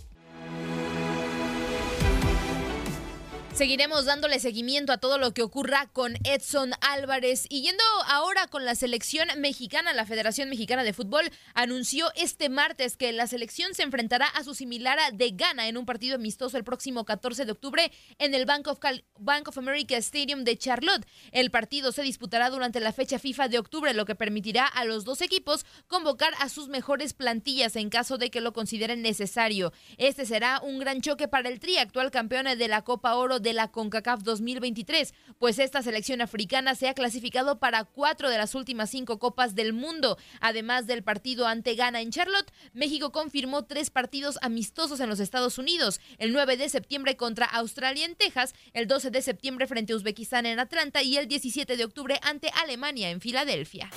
[3.54, 7.44] Seguiremos dándole seguimiento a todo lo que ocurra con Edson Álvarez.
[7.50, 12.96] Y yendo ahora con la selección mexicana, la Federación Mexicana de Fútbol anunció este martes
[12.96, 16.64] que la selección se enfrentará a su similar de Ghana en un partido amistoso el
[16.64, 18.78] próximo 14 de octubre en el Bank of,
[19.18, 21.06] Bank of America Stadium de Charlotte.
[21.30, 25.04] El partido se disputará durante la fecha FIFA de octubre, lo que permitirá a los
[25.04, 29.74] dos equipos convocar a sus mejores plantillas en caso de que lo consideren necesario.
[29.98, 33.52] Este será un gran choque para el Tri, actual campeón de la Copa Oro de
[33.52, 38.90] la CONCACAF 2023, pues esta selección africana se ha clasificado para cuatro de las últimas
[38.90, 40.16] cinco copas del mundo.
[40.40, 45.58] Además del partido ante Ghana en Charlotte, México confirmó tres partidos amistosos en los Estados
[45.58, 49.96] Unidos, el 9 de septiembre contra Australia en Texas, el 12 de septiembre frente a
[49.96, 53.90] Uzbekistán en Atlanta y el 17 de octubre ante Alemania en Filadelfia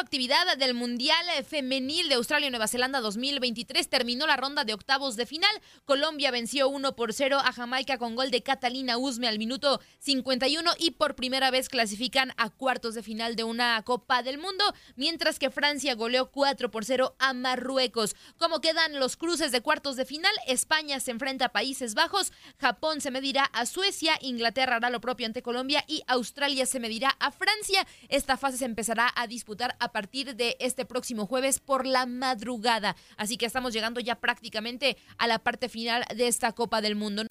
[0.00, 5.16] actividad del Mundial Femenil de Australia y Nueva Zelanda 2023 terminó la ronda de octavos
[5.16, 5.50] de final.
[5.84, 10.70] Colombia venció 1 por 0 a Jamaica con gol de Catalina Usme al minuto 51
[10.78, 14.64] y por primera vez clasifican a cuartos de final de una Copa del Mundo,
[14.96, 18.14] mientras que Francia goleó 4 por 0 a Marruecos.
[18.38, 20.32] ¿Cómo quedan los cruces de cuartos de final?
[20.46, 25.26] España se enfrenta a Países Bajos, Japón se medirá a Suecia, Inglaterra hará lo propio
[25.26, 27.86] ante Colombia y Australia se medirá a Francia.
[28.08, 32.04] Esta fase se empezará a disputar a a partir de este próximo jueves por la
[32.04, 32.94] madrugada.
[33.16, 37.24] Así que estamos llegando ya prácticamente a la parte final de esta Copa del Mundo.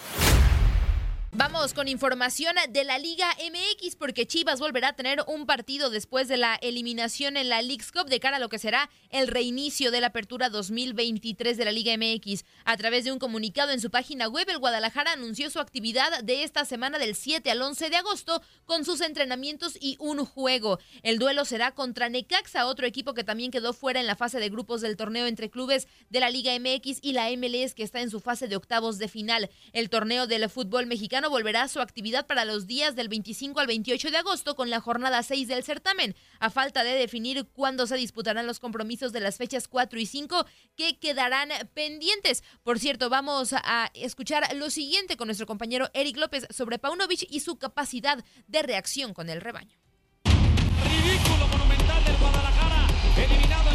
[1.32, 6.26] Vamos con información de la Liga MX porque Chivas volverá a tener un partido después
[6.26, 9.90] de la eliminación en la League's Cup de cara a lo que será el reinicio
[9.90, 12.44] de la apertura 2023 de la Liga MX.
[12.64, 16.44] A través de un comunicado en su página web, el Guadalajara anunció su actividad de
[16.44, 20.78] esta semana del 7 al 11 de agosto con sus entrenamientos y un juego.
[21.02, 24.48] El duelo será contra Necaxa, otro equipo que también quedó fuera en la fase de
[24.48, 28.08] grupos del torneo entre clubes de la Liga MX y la MLS que está en
[28.08, 29.50] su fase de octavos de final.
[29.74, 33.66] El torneo del fútbol mexicano volverá a su actividad para los días del 25 al
[33.66, 37.96] 28 de agosto con la jornada 6 del certamen, a falta de definir cuándo se
[37.96, 42.44] disputarán los compromisos de las fechas 4 y 5 que quedarán pendientes.
[42.62, 47.40] Por cierto, vamos a escuchar lo siguiente con nuestro compañero Eric López sobre Paunovic y
[47.40, 49.76] su capacidad de reacción con el rebaño.
[50.24, 53.67] Ridículo monumental del Guadalajara, eliminado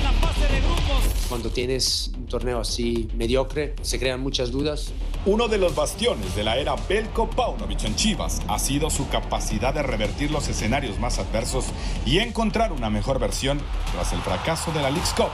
[1.30, 4.92] Cuando tienes un torneo así mediocre, se crean muchas dudas.
[5.26, 9.74] Uno de los bastiones de la era Belko Paunovic en Chivas ha sido su capacidad
[9.74, 11.66] de revertir los escenarios más adversos
[12.06, 13.60] y encontrar una mejor versión
[13.94, 15.30] tras el fracaso de la League's Cup.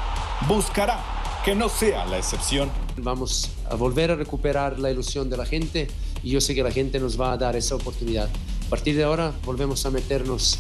[0.48, 1.00] Buscará
[1.44, 2.70] que no sea la excepción.
[2.98, 5.88] Vamos a volver a recuperar la ilusión de la gente
[6.24, 8.30] y yo sé que la gente nos va a dar esa oportunidad.
[8.68, 10.60] A partir de ahora volvemos a meternos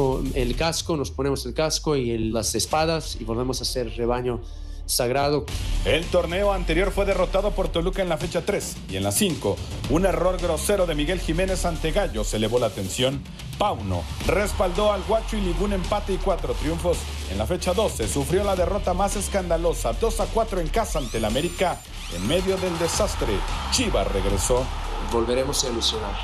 [0.00, 3.94] con el casco, nos ponemos el casco y el- las espadas y volvemos a ser
[3.98, 4.40] rebaño
[4.86, 5.44] sagrado.
[5.84, 9.58] El torneo anterior fue derrotado por Toluca en la fecha 3 y en la 5.
[9.90, 13.22] Un error grosero de Miguel Jiménez ante Gallos elevó la tensión.
[13.58, 16.96] Pauno respaldó al Guacho y ligó un empate y cuatro triunfos.
[17.30, 21.18] En la fecha 12 sufrió la derrota más escandalosa, 2 a 4 en casa ante
[21.18, 21.78] el América.
[22.16, 23.34] En medio del desastre,
[23.70, 24.64] Chivas regresó.
[25.12, 26.14] Volveremos a ilusionar,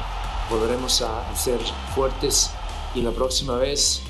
[0.51, 1.59] volveremos a ser
[1.95, 2.51] fuertes
[2.97, 4.01] y la próxima vez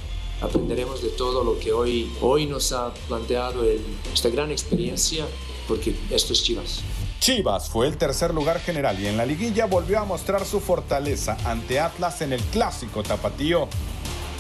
[0.41, 3.65] aprenderemos de todo lo que hoy, hoy nos ha planteado
[4.13, 5.27] esta gran experiencia,
[5.67, 6.81] porque esto es Chivas.
[7.19, 11.37] Chivas fue el tercer lugar general y en la liguilla volvió a mostrar su fortaleza
[11.45, 13.69] ante Atlas en el clásico tapatío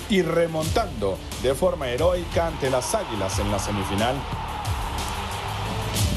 [0.09, 4.15] y remontando de forma heroica ante las Águilas en la semifinal.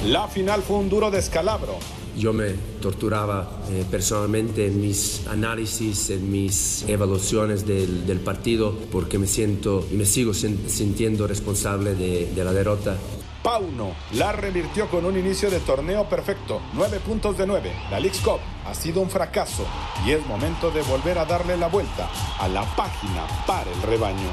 [0.06, 1.78] La final fue un duro descalabro.
[2.20, 2.50] Yo me
[2.82, 9.96] torturaba eh, personalmente en mis análisis, en mis evaluaciones del, partido, porque me siento y
[9.96, 12.98] me sigo sin- sintiendo responsable de, la derrota.
[13.42, 17.72] Pauno la revirtió con un inicio de torneo perfecto, 9 puntos de 9.
[17.90, 19.66] La Leagues Cup ha sido un fracaso
[20.06, 24.30] y es momento de volver a darle la vuelta a la página para el rebaño.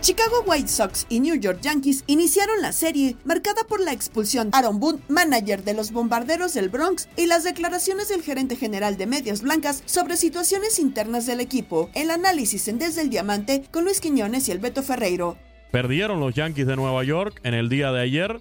[0.00, 4.80] Chicago White Sox y New York Yankees iniciaron la serie marcada por la expulsión Aaron
[4.80, 9.42] Boone, manager de los Bombarderos del Bronx, y las declaraciones del gerente general de Medias
[9.42, 11.90] Blancas sobre situaciones internas del equipo.
[11.94, 15.36] El análisis en Desde el Diamante con Luis Quiñones y el Beto Ferreiro.
[15.70, 18.40] Perdieron los Yankees de Nueva York en el día de ayer.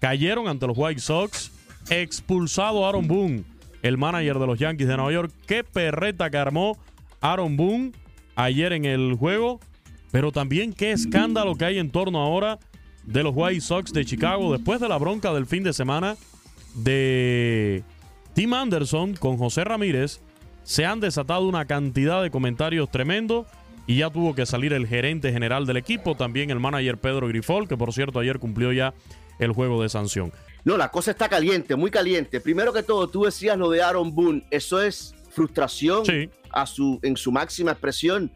[0.00, 1.52] Cayeron ante los White Sox.
[1.88, 3.44] Expulsado Aaron Boone,
[3.82, 5.32] el manager de los Yankees de Nueva York.
[5.46, 6.76] Qué perreta que armó
[7.20, 7.92] Aaron Boone
[8.34, 9.60] ayer en el juego.
[10.10, 12.58] Pero también qué escándalo que hay en torno ahora
[13.04, 16.16] de los White Sox de Chicago después de la bronca del fin de semana
[16.74, 17.82] de
[18.34, 20.20] Tim Anderson con José Ramírez.
[20.62, 23.46] Se han desatado una cantidad de comentarios tremendos
[23.86, 27.68] y ya tuvo que salir el gerente general del equipo, también el manager Pedro Grifol,
[27.68, 28.94] que por cierto ayer cumplió ya
[29.38, 30.32] el juego de sanción.
[30.64, 32.40] No, la cosa está caliente, muy caliente.
[32.40, 34.44] Primero que todo, tú decías lo de Aaron Boone.
[34.50, 36.02] Eso es frustración
[36.50, 38.32] a su, en su máxima expresión.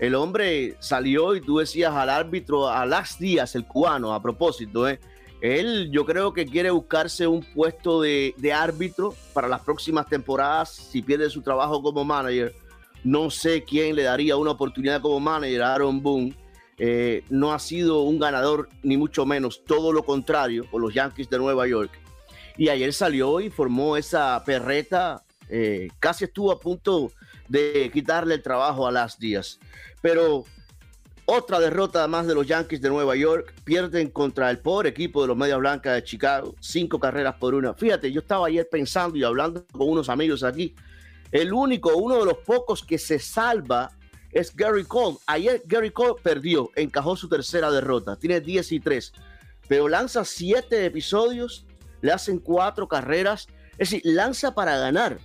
[0.00, 4.88] El hombre salió y tú decías al árbitro, a Las Díaz, el cubano, a propósito,
[4.88, 4.98] ¿eh?
[5.42, 11.02] Él yo creo que quiere buscarse un puesto de, árbitro para las próximas temporadas si
[11.02, 12.54] pierde su trabajo como manager.
[13.04, 16.34] No sé quién le daría una oportunidad como manager a Aaron Boone.
[16.78, 21.28] Eh, no ha sido un ganador, ni mucho menos, todo lo contrario, por los Yankees
[21.28, 21.90] de Nueva York.
[22.56, 27.12] Y ayer salió y formó esa perreta, eh, casi estuvo a punto
[27.48, 29.58] de quitarle el trabajo a Las Díaz.
[30.00, 30.44] Pero
[31.32, 35.28] otra derrota más de los Yankees de Nueva York, pierden contra el pobre equipo de
[35.28, 37.72] los Medias Blancas de Chicago, cinco carreras por una.
[37.72, 40.74] Fíjate, yo estaba ayer pensando y hablando con unos amigos aquí,
[41.30, 43.92] el único, uno de los pocos que se salva
[44.32, 45.18] es Gary Cole.
[45.26, 49.12] Ayer Gary Cole perdió, encajó su tercera derrota, tiene 10 y 3,
[49.68, 51.64] pero lanza 7 episodios,
[52.00, 53.46] le hacen 4 carreras,
[53.78, 55.20] es decir, lanza para ganar.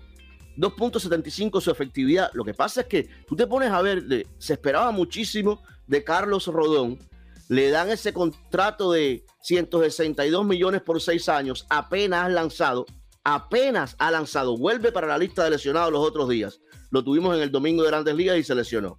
[0.57, 2.29] 2.75 su efectividad.
[2.33, 6.03] Lo que pasa es que tú te pones a ver, de- se esperaba muchísimo de
[6.03, 6.99] Carlos Rodón,
[7.49, 12.85] le dan ese contrato de 162 millones por 6 años, apenas ha lanzado,
[13.23, 16.59] apenas ha lanzado, vuelve para la lista de lesionados los otros días.
[16.91, 18.97] Lo tuvimos en el domingo de Grandes Ligas y se lesionó.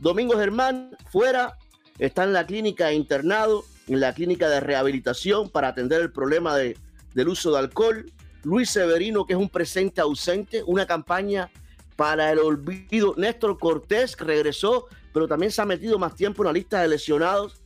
[0.00, 1.56] Domingo Germán, fuera,
[1.98, 6.76] está en la clínica internado, en la clínica de rehabilitación para atender el problema de,
[7.14, 8.10] del uso de alcohol.
[8.44, 11.50] Luis Severino, que es un presente ausente, una campaña
[11.96, 13.14] para el olvido.
[13.16, 17.60] Néstor Cortés regresó, pero también se ha metido más tiempo en la lista de lesionados.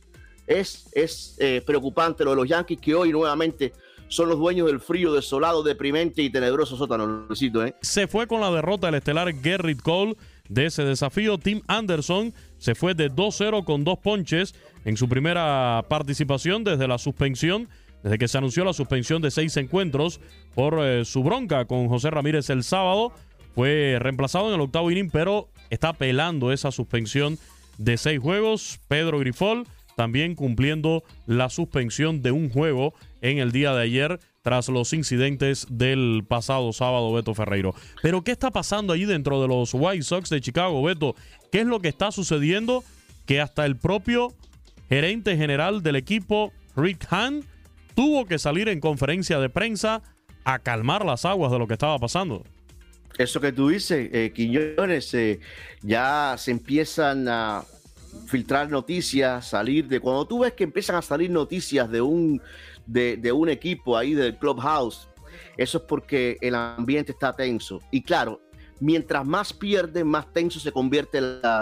[0.47, 3.73] Es, es eh, preocupante lo de los Yankees que hoy nuevamente
[4.13, 7.27] son los dueños del frío, desolado, deprimente y tenebroso sótano,
[7.65, 7.75] ¿eh?
[7.81, 10.15] Se fue con la derrota del estelar Gerrit Cole
[10.49, 11.37] de ese desafío.
[11.37, 14.53] Tim Anderson se fue de 2-0 con dos ponches
[14.85, 17.69] en su primera participación desde la suspensión,
[18.03, 20.19] desde que se anunció la suspensión de seis encuentros
[20.55, 23.11] por eh, su bronca con José Ramírez el sábado.
[23.55, 27.37] Fue reemplazado en el octavo inning, pero está apelando esa suspensión
[27.77, 28.79] de seis juegos.
[28.87, 34.67] Pedro Grifol también cumpliendo la suspensión de un juego en el día de ayer tras
[34.67, 37.73] los incidentes del pasado sábado, Beto Ferreiro.
[38.01, 41.15] Pero ¿qué está pasando allí dentro de los White Sox de Chicago, Beto?
[41.51, 42.83] ¿Qué es lo que está sucediendo?
[43.25, 44.33] Que hasta el propio
[44.89, 47.45] gerente general del equipo, Rick Hahn,
[47.95, 50.01] tuvo que salir en conferencia de prensa
[50.43, 52.43] a calmar las aguas de lo que estaba pasando.
[53.17, 55.39] Eso que tú dices, eh, Quiñones, eh,
[55.81, 57.63] ya se empiezan a
[58.25, 59.99] filtrar noticias, salir de...
[59.99, 62.41] Cuando tú ves que empiezan a salir noticias de un,
[62.85, 65.07] de, un equipo ahí del clubhouse,
[65.57, 67.81] eso es porque el ambiente está tenso.
[67.91, 68.41] Y claro,
[68.79, 71.19] mientras más pierde, más tenso se convierte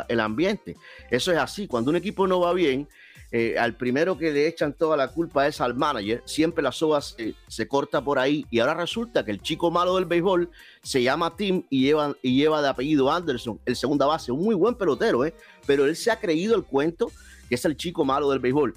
[0.08, 0.78] el ambiente.
[1.10, 1.68] Eso es así.
[1.68, 2.88] Cuando un equipo no va bien,
[3.34, 6.22] eh, al primero que le echan toda la culpa es al manager.
[6.26, 8.46] Siempre la soga se, corta por ahí.
[8.52, 10.50] Y ahora resulta que el chico malo del béisbol
[10.82, 14.32] se llama Tim y lleva, y lleva de apellido Anderson, el segunda base.
[14.32, 15.34] Un muy buen pelotero, ¿eh?
[15.66, 17.12] Pero él se ha creído el cuento
[17.48, 18.74] que es el chico malo del béisbol.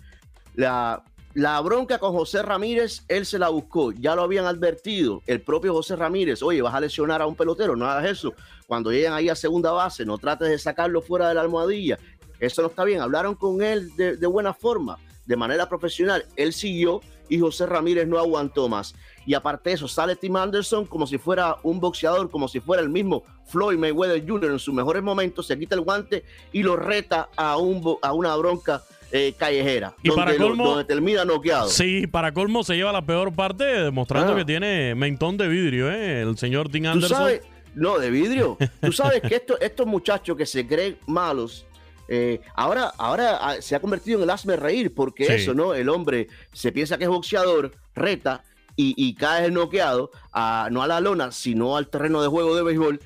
[0.54, 1.02] La,
[1.34, 5.74] la bronca con José Ramírez, él se la buscó, ya lo habían advertido, el propio
[5.74, 8.34] José Ramírez, oye, vas a lesionar a un pelotero, no hagas eso.
[8.66, 11.98] Cuando lleguen ahí a segunda base, no trates de sacarlo fuera de la almohadilla.
[12.40, 13.00] Eso no está bien.
[13.00, 16.24] Hablaron con él de, de buena forma, de manera profesional.
[16.36, 18.94] Él siguió y José Ramírez no aguantó más.
[19.26, 22.82] Y aparte de eso, sale Tim Anderson como si fuera un boxeador, como si fuera
[22.82, 24.50] el mismo Floyd Mayweather Jr.
[24.52, 28.36] en sus mejores momentos, se quita el guante y lo reta a, un, a una
[28.36, 28.82] bronca
[29.12, 31.68] eh, callejera, Y donde, para lo- colmo- donde termina noqueado.
[31.68, 34.36] Sí, para colmo se lleva la peor parte, demostrando Ah.
[34.36, 36.20] que tiene mentón de vidrio, ¿eh?
[36.22, 37.16] El señor Tim Tú Anderson.
[37.18, 37.42] sabes,
[37.74, 38.58] no, de vidrio.
[38.82, 41.64] Tú sabes que esto- estos muchachos que se creen malos,
[42.08, 45.32] eh, ahora, ahora ah, se ha convertido en el hazme reír, porque Sí.
[45.34, 45.74] eso, ¿no?
[45.74, 48.42] El hombre se piensa que es boxeador, reta
[48.76, 52.62] y, y cae noqueado, a, no a la lona, sino al terreno de juego de
[52.62, 53.00] béisbol.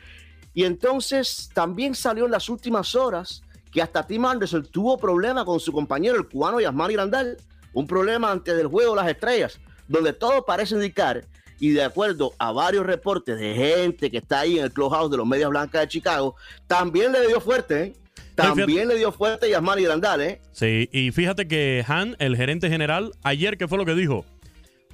[0.55, 5.61] Y entonces también salió en las últimas horas que hasta Tim Anderson tuvo problema con
[5.61, 7.37] su compañero, el cubano Yasmani Grandal.
[7.75, 11.25] Un problema antes del juego de las estrellas, donde todo parece indicar,
[11.61, 15.19] y de acuerdo a varios reportes de gente que está ahí en el clubhouse de
[15.19, 16.35] los Medias Blancas de Chicago,
[16.67, 17.97] también le dio fuerte, ¿eh?
[18.43, 20.41] También le dio fuerte Yasmani Grandal, ¿eh?
[20.53, 24.25] Sí, y fíjate que Han, el gerente general, ayer, ¿qué fue lo que dijo?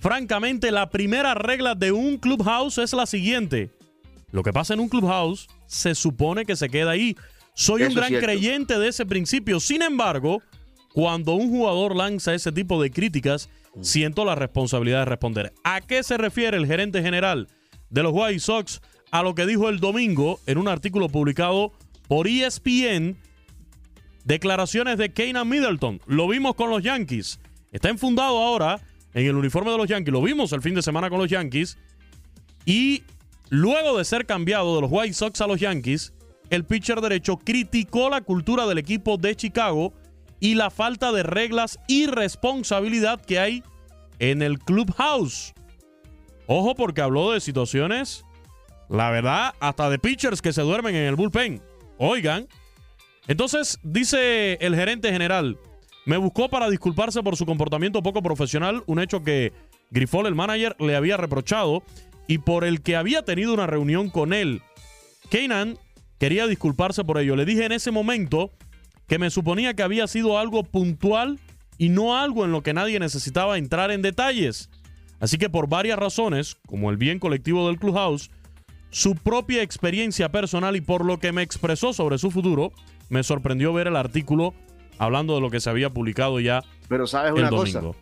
[0.00, 3.70] Francamente, la primera regla de un clubhouse es la siguiente.
[4.30, 7.16] Lo que pasa en un clubhouse se supone que se queda ahí.
[7.54, 9.60] Soy Eso un gran creyente de ese principio.
[9.60, 10.42] Sin embargo,
[10.92, 13.48] cuando un jugador lanza ese tipo de críticas,
[13.80, 15.52] siento la responsabilidad de responder.
[15.64, 17.48] ¿A qué se refiere el gerente general
[17.90, 18.80] de los White Sox?
[19.10, 21.72] A lo que dijo el domingo en un artículo publicado
[22.08, 23.16] por ESPN
[24.24, 26.00] Declaraciones de Keynan Middleton.
[26.06, 27.40] Lo vimos con los Yankees.
[27.72, 28.80] Está enfundado ahora
[29.12, 30.12] en el uniforme de los Yankees.
[30.12, 31.78] Lo vimos el fin de semana con los Yankees.
[32.64, 33.04] Y
[33.50, 36.14] luego de ser cambiado de los White Sox a los Yankees,
[36.50, 39.92] el pitcher derecho criticó la cultura del equipo de Chicago
[40.40, 43.62] y la falta de reglas y responsabilidad que hay
[44.18, 45.54] en el clubhouse.
[46.46, 48.24] Ojo porque habló de situaciones,
[48.88, 51.62] la verdad, hasta de pitchers que se duermen en el bullpen.
[51.98, 52.48] Oigan,
[53.26, 55.58] entonces, dice el gerente general,
[56.06, 59.52] me buscó para disculparse por su comportamiento poco profesional, un hecho que
[59.90, 61.82] Grifol, el manager, le había reprochado
[62.26, 64.60] y por el que había tenido una reunión con él.
[65.30, 65.78] Keynan
[66.18, 67.36] quería disculparse por ello.
[67.36, 68.50] Le dije en ese momento
[69.06, 71.38] que me suponía que había sido algo puntual
[71.78, 74.70] y no algo en lo que nadie necesitaba entrar en detalles.
[75.20, 78.30] Así que por varias razones, como el bien colectivo del clubhouse,
[78.90, 82.72] su propia experiencia personal y por lo que me expresó sobre su futuro,
[83.08, 84.54] me sorprendió ver el artículo
[84.98, 87.92] hablando de lo que se había publicado ya Pero sabes el una domingo.
[87.94, 87.98] cosa,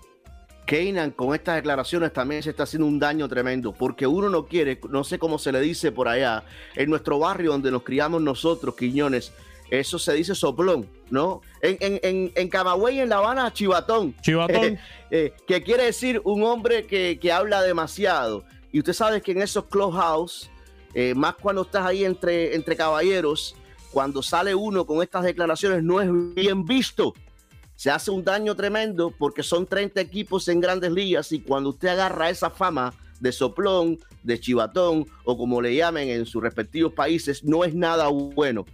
[0.66, 4.80] Keynan con estas declaraciones también se está haciendo un daño tremendo, porque uno no quiere,
[4.90, 6.44] no sé cómo se le dice por allá,
[6.76, 9.32] en nuestro barrio donde nos criamos nosotros, Quiñones,
[9.70, 11.40] eso se dice soplón, ¿no?
[11.62, 14.14] En, en, en, en Camagüey, en La Habana, chivatón.
[14.22, 14.78] Chivatón.
[15.14, 18.44] Eh, que quiere decir un hombre que, que habla demasiado.
[18.72, 20.50] Y usted sabe que en esos clubhouse,
[20.94, 23.54] eh, más cuando estás ahí entre, entre caballeros,
[23.92, 27.14] cuando sale uno con estas declaraciones no es bien visto.
[27.76, 31.88] Se hace un daño tremendo porque son 30 equipos en grandes ligas y cuando usted
[31.88, 37.44] agarra esa fama de soplón, de chivatón o como le llamen en sus respectivos países,
[37.44, 38.64] no es nada bueno.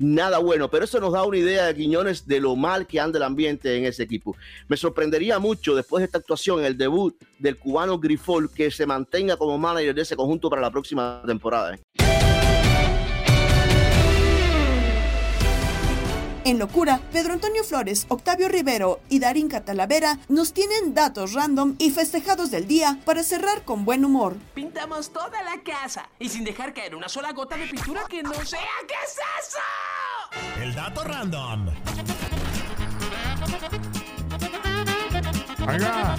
[0.00, 3.18] Nada bueno, pero eso nos da una idea de Quiñones de lo mal que anda
[3.18, 4.36] el ambiente en ese equipo.
[4.68, 9.36] Me sorprendería mucho después de esta actuación, el debut del cubano Grifol, que se mantenga
[9.36, 11.74] como manager de ese conjunto para la próxima temporada.
[11.74, 12.07] ¿eh?
[16.48, 21.90] En locura, Pedro Antonio Flores, Octavio Rivero y Darín Catalavera nos tienen datos random y
[21.90, 24.34] festejados del día para cerrar con buen humor.
[24.54, 28.32] Pintamos toda la casa y sin dejar caer una sola gota de pintura que no
[28.46, 28.60] sea.
[28.86, 30.62] ¿Qué es eso?
[30.62, 31.66] El dato random.
[35.68, 36.16] Oiga.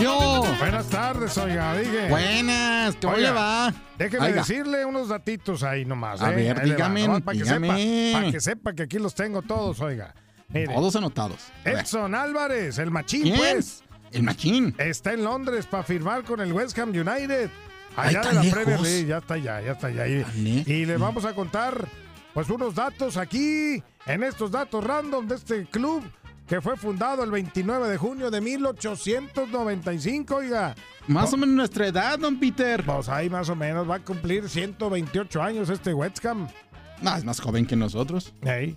[0.00, 0.42] Yo.
[0.58, 2.08] Buenas tardes, oiga, diga.
[2.08, 3.74] Buenas, ¿cómo Oiga, le va?
[3.98, 4.36] Déjeme Oiga.
[4.38, 6.20] decirle unos datitos ahí nomás.
[6.22, 6.36] A ¿eh?
[6.36, 7.68] ver, dígame, Para que, dígame.
[7.68, 10.14] sepa, para que sepa que aquí los tengo todos, oiga.
[10.48, 10.74] Mire.
[10.74, 11.38] Todos anotados.
[11.64, 13.36] Edson Álvarez, el machín, ¿Quién?
[13.36, 13.84] pues.
[14.12, 14.74] El machín.
[14.78, 17.48] Está en Londres para firmar con el West Ham United.
[17.96, 18.54] Allá de tan la lejos.
[18.58, 20.08] Premier League, ya está allá, ya está allá.
[20.08, 20.24] Y,
[20.66, 21.86] y le vamos a contar,
[22.34, 26.02] pues, unos datos aquí, en estos datos random de este club
[26.50, 30.74] que fue fundado el 29 de junio de 1895, oiga.
[31.06, 32.84] Más o menos nuestra edad, don Peter.
[32.84, 36.48] Pues ahí más o menos va a cumplir 128 años este West Ham.
[37.02, 38.34] No, es más joven que nosotros.
[38.42, 38.76] Ey.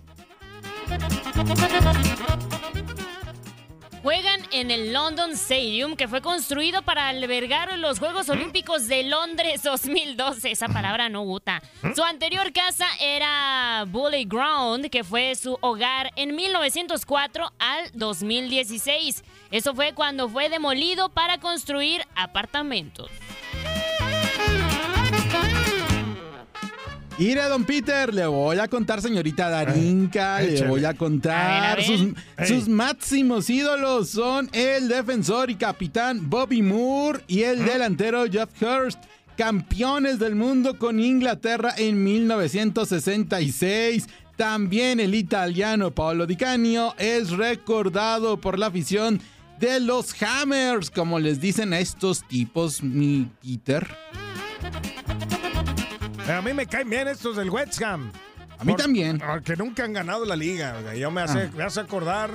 [4.04, 9.62] Juegan en el London Stadium, que fue construido para albergar los Juegos Olímpicos de Londres
[9.62, 10.50] 2012.
[10.50, 11.62] Esa palabra no gusta.
[11.96, 19.24] Su anterior casa era Bully Ground, que fue su hogar en 1904 al 2016.
[19.50, 23.10] Eso fue cuando fue demolido para construir apartamentos.
[27.16, 30.68] Mire, don Peter, le voy a contar, señorita Darinka, le échale.
[30.68, 31.34] voy a contar.
[31.34, 31.84] A ver, a ver.
[31.84, 32.08] Sus,
[32.48, 38.98] sus máximos ídolos son el defensor y capitán Bobby Moore y el delantero Jeff Hurst,
[39.36, 44.08] campeones del mundo con Inglaterra en 1966.
[44.36, 49.20] También el italiano Paolo Di Canio es recordado por la afición
[49.60, 53.86] de los Hammers, como les dicen a estos tipos, mi Peter.
[56.28, 58.10] A mí me caen bien estos del West Ham.
[58.58, 59.18] A mí también.
[59.18, 60.74] Porque nunca han ganado la liga.
[60.78, 60.94] oiga.
[60.94, 61.50] Yo me hace, Ah.
[61.56, 62.30] me hace acordar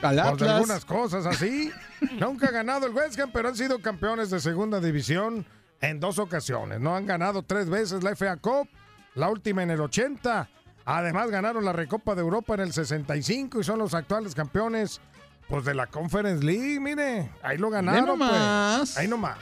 [0.00, 1.70] pues, algunas cosas así.
[2.18, 5.46] nunca han ganado el West Ham, pero han sido campeones de segunda división
[5.80, 6.80] en dos ocasiones.
[6.80, 8.68] No han ganado tres veces la FA Cup,
[9.14, 10.48] la última en el 80.
[10.84, 15.00] Además ganaron la Recopa de Europa en el 65 y son los actuales campeones
[15.48, 18.06] pues de la Conference League, mire, ahí lo ganaron.
[18.06, 18.78] nomás.
[18.78, 18.98] Pues.
[18.98, 19.38] Ahí nomás.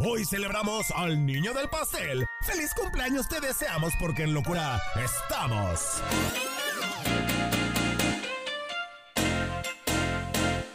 [0.00, 2.24] Hoy celebramos al niño del pastel.
[2.42, 6.00] ¡Feliz cumpleaños te deseamos porque en locura estamos!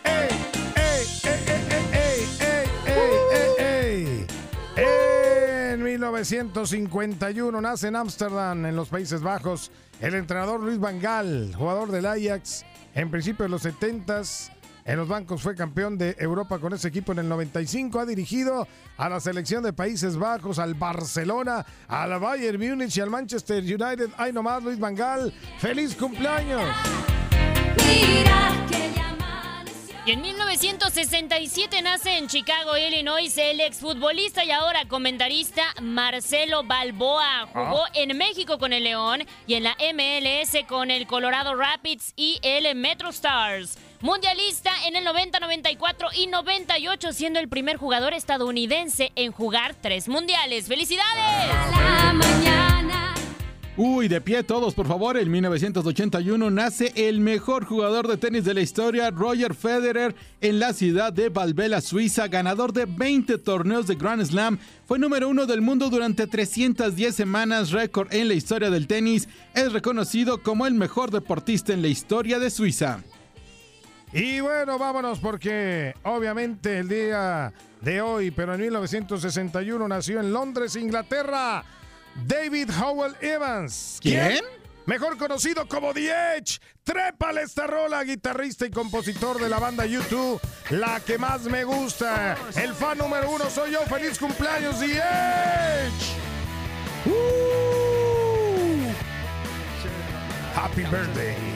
[0.04, 0.28] ¡Ey,
[0.84, 1.08] ey,
[3.58, 4.28] ey, ey!
[4.76, 9.72] En 1951 nace en Ámsterdam, en los Países Bajos,
[10.02, 12.66] el entrenador Luis Van Gaal, jugador del Ajax.
[12.94, 14.52] En principio de los 70s,
[14.86, 18.00] en los bancos fue campeón de Europa con ese equipo en el 95.
[18.00, 18.68] Ha dirigido
[18.98, 24.10] a la selección de Países Bajos, al Barcelona, al Bayern Múnich y al Manchester United.
[24.18, 25.34] ¡Ay nomás, Luis Van Gaal!
[25.60, 26.64] ¡Feliz cumpleaños!
[30.06, 37.48] Y en 1967 nace en Chicago, Illinois, el exfutbolista y ahora comentarista Marcelo Balboa.
[37.54, 42.38] Jugó en México con el León y en la MLS con el Colorado Rapids y
[42.42, 43.78] el Metro Stars.
[44.04, 50.10] Mundialista en el 90, 94 y 98, siendo el primer jugador estadounidense en jugar tres
[50.10, 50.68] mundiales.
[50.68, 51.54] ¡Felicidades!
[53.78, 55.16] Uy, de pie todos, por favor.
[55.16, 60.74] En 1981 nace el mejor jugador de tenis de la historia, Roger Federer, en la
[60.74, 64.60] ciudad de Valbella, Suiza, ganador de 20 torneos de Grand Slam.
[64.86, 69.30] Fue número uno del mundo durante 310 semanas, récord en la historia del tenis.
[69.56, 73.02] Es reconocido como el mejor deportista en la historia de Suiza.
[74.14, 77.52] Y bueno, vámonos porque obviamente el día
[77.82, 81.64] de hoy, pero en 1961 nació en Londres, Inglaterra,
[82.28, 83.98] David Howell Evans.
[84.00, 84.42] ¿Quién?
[84.86, 86.60] Mejor conocido como The Edge.
[86.84, 90.40] Trépale esta rola, guitarrista y compositor de la banda YouTube,
[90.70, 92.38] la que más me gusta.
[92.56, 93.82] El fan número uno soy yo.
[93.82, 96.14] ¡Feliz cumpleaños, The Edge!
[97.06, 97.14] ¡Uh!
[100.56, 101.53] Happy birthday.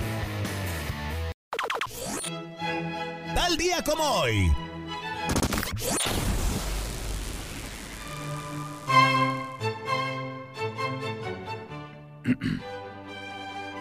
[3.37, 4.51] Tal día como hoy.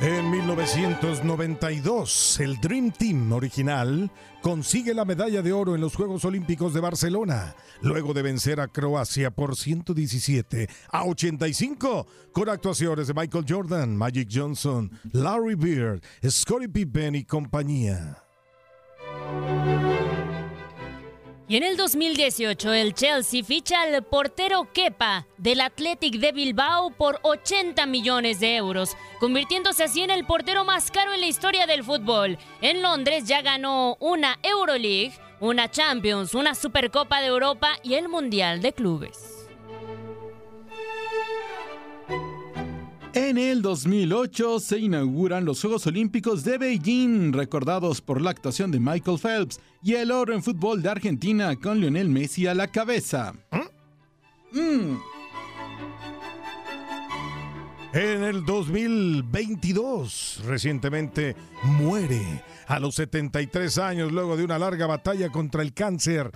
[0.03, 4.11] En 1992, el Dream Team original
[4.43, 8.69] consigue la medalla de oro en los Juegos Olímpicos de Barcelona, luego de vencer a
[8.69, 16.69] Croacia por 117 a 85, con actuaciones de Michael Jordan, Magic Johnson, Larry Bird, Scottie
[16.69, 18.26] Pippen y compañía.
[21.49, 27.21] Y en el 2018 el Chelsea ficha al portero Kepa del Athletic de Bilbao por
[27.23, 31.85] 80 millones de euros, convirtiéndose así en el portero más caro en la historia del
[31.85, 32.37] fútbol.
[32.63, 38.61] En Londres ya ganó una Euroleague, una Champions, una Supercopa de Europa y el Mundial
[38.61, 39.36] de Clubes.
[43.17, 48.79] En el 2008 se inauguran los Juegos Olímpicos de Beijing, recordados por la actuación de
[48.79, 53.33] Michael Phelps y el oro en fútbol de Argentina con Lionel Messi a la cabeza.
[54.53, 54.97] Mm.
[57.95, 65.63] En el 2022, recientemente muere a los 73 años luego de una larga batalla contra
[65.63, 66.31] el cáncer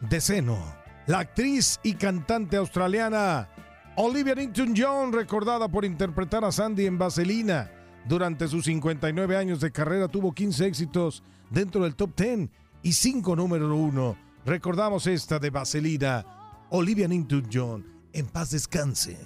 [0.00, 0.58] de seno.
[1.06, 3.53] La actriz y cantante australiana
[3.96, 7.70] Olivia Newton-John, recordada por interpretar a Sandy en Vaselina,
[8.06, 12.50] Durante sus 59 años de carrera tuvo 15 éxitos dentro del top 10
[12.82, 14.16] y 5 número 1.
[14.44, 17.86] Recordamos esta de Vaselina, Olivia Newton-John.
[18.12, 19.16] En paz descanse.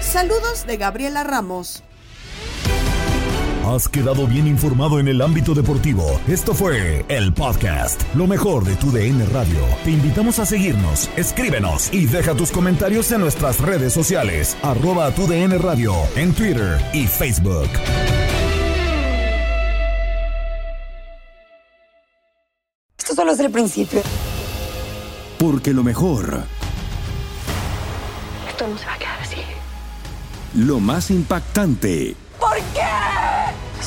[0.00, 1.82] Saludos de Gabriela Ramos.
[3.64, 6.20] Has quedado bien informado en el ámbito deportivo.
[6.26, 9.60] Esto fue el podcast, lo mejor de tu DN Radio.
[9.84, 15.26] Te invitamos a seguirnos, escríbenos y deja tus comentarios en nuestras redes sociales, arroba tu
[15.26, 17.68] DN Radio, en Twitter y Facebook.
[22.98, 24.02] Esto solo es el principio.
[25.38, 26.44] Porque lo mejor,
[28.48, 29.36] Esto no se va a quedar así.
[30.54, 32.80] lo más impactante, ¿Por qué?